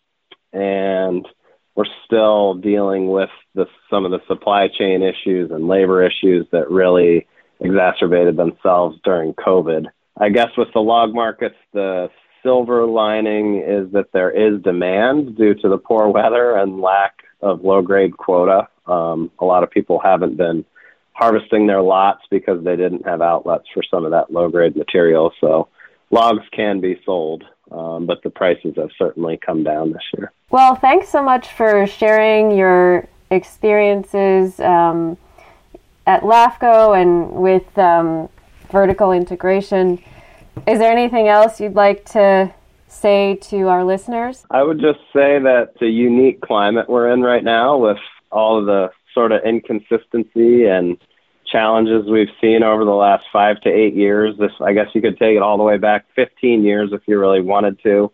and 0.54 1.28
we're 1.76 1.86
still 2.06 2.56
dealing 2.56 3.10
with 3.10 3.30
the, 3.56 3.66
some 3.90 4.06
of 4.06 4.12
the 4.12 4.20
supply 4.28 4.68
chain 4.68 5.04
issues 5.04 5.52
and 5.52 5.68
labor 5.68 6.04
issues 6.04 6.46
that 6.52 6.70
really 6.70 7.28
exacerbated 7.60 8.38
themselves 8.38 8.98
during 9.04 9.34
COVID. 9.34 9.86
I 10.18 10.30
guess 10.30 10.50
with 10.58 10.70
the 10.74 10.80
log 10.80 11.14
markets, 11.14 11.56
the 11.74 12.10
silver 12.44 12.86
lining 12.86 13.58
is 13.58 13.92
that 13.94 14.12
there 14.14 14.32
is 14.32 14.62
demand 14.62 15.38
due 15.38 15.54
to 15.56 15.70
the 15.70 15.78
poor 15.78 16.08
weather 16.10 16.56
and 16.56 16.82
lack 16.82 17.24
of 17.42 17.64
low 17.64 17.82
grade 17.82 18.18
quota. 18.18 18.68
Um, 18.86 19.32
a 19.40 19.46
lot 19.46 19.64
of 19.64 19.72
people 19.72 20.00
haven't 20.00 20.38
been 20.38 20.66
harvesting 21.14 21.68
their 21.68 21.82
lots 21.82 22.22
because 22.30 22.64
they 22.64 22.76
didn't 22.76 23.06
have 23.06 23.22
outlets 23.22 23.66
for 23.74 23.84
some 23.84 24.06
of 24.06 24.12
that 24.12 24.32
low 24.32 24.50
grade 24.50 24.76
material. 24.76 25.34
So 25.42 25.68
logs 26.12 26.46
can 26.52 26.80
be 26.80 27.00
sold, 27.06 27.44
um, 27.72 28.06
but 28.06 28.22
the 28.24 28.30
prices 28.30 28.74
have 28.78 28.90
certainly 28.98 29.38
come 29.38 29.64
down 29.64 29.92
this 29.92 30.04
year. 30.18 30.32
Well, 30.50 30.76
thanks 30.76 31.10
so 31.10 31.22
much 31.22 31.48
for 31.50 31.86
sharing 31.86 32.52
your 32.52 33.08
experiences 33.32 34.60
um, 34.60 35.18
at 36.08 36.22
LAFCO 36.22 37.00
and 37.00 37.32
with 37.34 37.78
um, 37.78 38.30
vertical 38.72 39.12
integration. 39.12 40.02
Is 40.68 40.80
there 40.80 40.92
anything 40.92 41.28
else 41.28 41.60
you'd 41.60 41.76
like 41.76 42.06
to 42.12 42.54
say 42.88 43.36
to 43.44 43.68
our 43.68 43.84
listeners? 43.84 44.46
I 44.50 44.64
would 44.64 44.80
just 44.80 45.00
say 45.14 45.40
that 45.40 45.74
the 45.80 45.88
unique 45.88 46.42
climate 46.42 46.90
we're 46.90 47.12
in 47.12 47.22
right 47.22 47.44
now 47.44 47.78
with 47.78 48.00
all 48.32 48.60
of 48.60 48.66
the 48.66 48.90
sort 49.14 49.32
of 49.32 49.42
inconsistency 49.44 50.66
and 50.66 50.98
challenges 51.52 52.06
we've 52.10 52.30
seen 52.42 52.64
over 52.64 52.86
the 52.86 52.92
last 52.92 53.26
five 53.32 53.60
to 53.62 53.70
eight 53.70 53.96
years. 53.96 54.36
This, 54.38 54.52
I 54.62 54.74
guess, 54.74 54.88
you 54.94 55.02
could 55.02 55.18
take 55.18 55.36
it 55.36 55.42
all 55.42 55.58
the 55.58 55.64
way 55.64 55.78
back 55.78 56.06
15 56.16 56.64
years 56.64 56.92
if 56.94 57.02
you 57.08 57.20
really 57.20 57.42
wanted 57.42 57.82
to, 57.84 58.12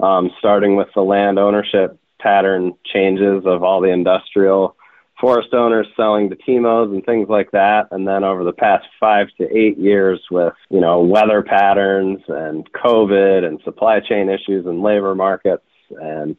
um, 0.00 0.30
starting 0.38 0.76
with 0.76 0.88
the 0.94 1.02
land 1.02 1.38
ownership 1.38 1.98
pattern 2.20 2.74
changes 2.84 3.44
of 3.46 3.62
all 3.62 3.80
the 3.80 3.88
industrial 3.88 4.76
forest 5.20 5.52
owners 5.52 5.86
selling 5.96 6.30
to 6.30 6.36
TIMOs 6.36 6.92
and 6.92 7.04
things 7.04 7.28
like 7.28 7.50
that. 7.50 7.88
And 7.90 8.06
then 8.06 8.24
over 8.24 8.44
the 8.44 8.52
past 8.52 8.86
five 9.00 9.28
to 9.38 9.56
eight 9.56 9.78
years 9.78 10.20
with, 10.30 10.54
you 10.70 10.80
know, 10.80 11.00
weather 11.00 11.42
patterns 11.42 12.20
and 12.28 12.70
COVID 12.72 13.44
and 13.44 13.60
supply 13.64 14.00
chain 14.00 14.28
issues 14.28 14.66
and 14.66 14.82
labor 14.82 15.14
markets 15.14 15.64
and 16.00 16.36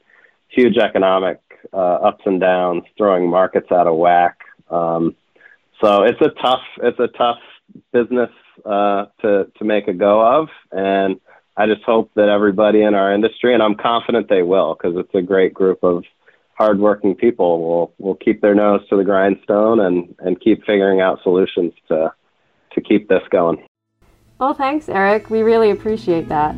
huge 0.47 0.77
economic 0.77 1.41
uh, 1.73 1.77
ups 1.77 2.23
and 2.25 2.39
downs, 2.39 2.83
throwing 2.97 3.29
markets 3.29 3.71
out 3.71 3.87
of 3.87 3.97
whack. 3.97 4.39
Um, 4.69 5.15
so 5.81 6.03
it's 6.03 6.21
a 6.21 6.29
tough 6.41 6.61
it's 6.81 6.99
a 6.99 7.07
tough 7.07 7.39
business 7.91 8.29
uh, 8.65 9.05
to 9.21 9.51
to 9.57 9.63
make 9.63 9.87
a 9.87 9.93
go 9.93 10.21
of, 10.21 10.49
and 10.71 11.19
I 11.57 11.67
just 11.67 11.83
hope 11.83 12.11
that 12.15 12.29
everybody 12.29 12.81
in 12.81 12.95
our 12.95 13.13
industry, 13.13 13.53
and 13.53 13.61
I'm 13.61 13.75
confident 13.75 14.29
they 14.29 14.43
will, 14.43 14.75
because 14.75 14.97
it's 14.97 15.13
a 15.13 15.21
great 15.21 15.53
group 15.53 15.83
of 15.83 16.03
hardworking 16.57 17.15
people, 17.15 17.61
will 17.61 17.93
will 17.97 18.15
keep 18.15 18.41
their 18.41 18.55
nose 18.55 18.81
to 18.89 18.97
the 18.97 19.03
grindstone 19.03 19.79
and 19.79 20.15
and 20.19 20.39
keep 20.39 20.59
figuring 20.65 21.01
out 21.01 21.19
solutions 21.23 21.73
to 21.87 22.13
to 22.73 22.81
keep 22.81 23.09
this 23.09 23.23
going. 23.29 23.63
Well, 24.39 24.53
thanks, 24.53 24.87
Eric. 24.87 25.29
We 25.29 25.41
really 25.41 25.71
appreciate 25.71 26.29
that. 26.29 26.55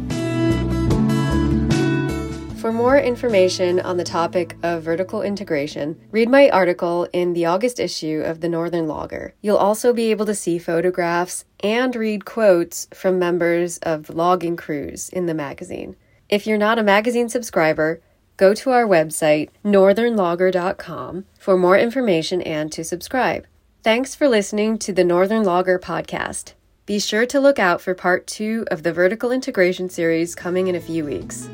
For 2.62 2.72
more 2.72 2.96
information 2.96 3.80
on 3.80 3.98
the 3.98 4.04
topic 4.04 4.56
of 4.62 4.84
vertical 4.84 5.24
integration, 5.24 6.00
read 6.12 6.30
my 6.30 6.48
article 6.52 7.08
in 7.12 7.34
the 7.34 7.48
August 7.48 7.80
issue 7.80 8.22
of 8.24 8.40
the 8.40 8.50
Northern 8.50 8.88
Logger. 8.88 9.34
You'll 9.42 9.58
also 9.58 9.94
be 9.94 10.12
able 10.12 10.28
to 10.28 10.36
see 10.36 10.60
photographs 10.60 11.46
and 11.62 11.96
read 11.96 12.24
quotes 12.24 12.88
from 12.94 13.18
members 13.18 13.80
of 13.80 14.06
the 14.06 14.14
logging 14.14 14.58
crews 14.58 15.10
in 15.10 15.26
the 15.26 15.34
magazine. 15.34 15.96
If 16.30 16.46
you're 16.46 16.60
not 16.60 16.78
a 16.78 16.84
magazine 16.84 17.30
subscriber, 17.30 18.00
go 18.38 18.54
to 18.54 18.70
our 18.70 18.86
website, 18.86 19.50
northernlogger.com, 19.66 21.26
for 21.40 21.58
more 21.58 21.80
information 21.80 22.44
and 22.44 22.72
to 22.74 22.84
subscribe. 22.84 23.48
Thanks 23.82 24.14
for 24.14 24.30
listening 24.30 24.78
to 24.78 24.94
the 24.94 25.04
Northern 25.04 25.44
Logger 25.44 25.80
podcast. 25.80 26.54
Be 26.86 27.00
sure 27.00 27.26
to 27.26 27.40
look 27.40 27.58
out 27.58 27.82
for 27.82 27.96
part 27.96 28.28
two 28.28 28.68
of 28.70 28.84
the 28.84 28.94
vertical 28.94 29.32
integration 29.32 29.90
series 29.90 30.36
coming 30.36 30.68
in 30.68 30.76
a 30.76 30.80
few 30.80 31.04
weeks. 31.04 31.50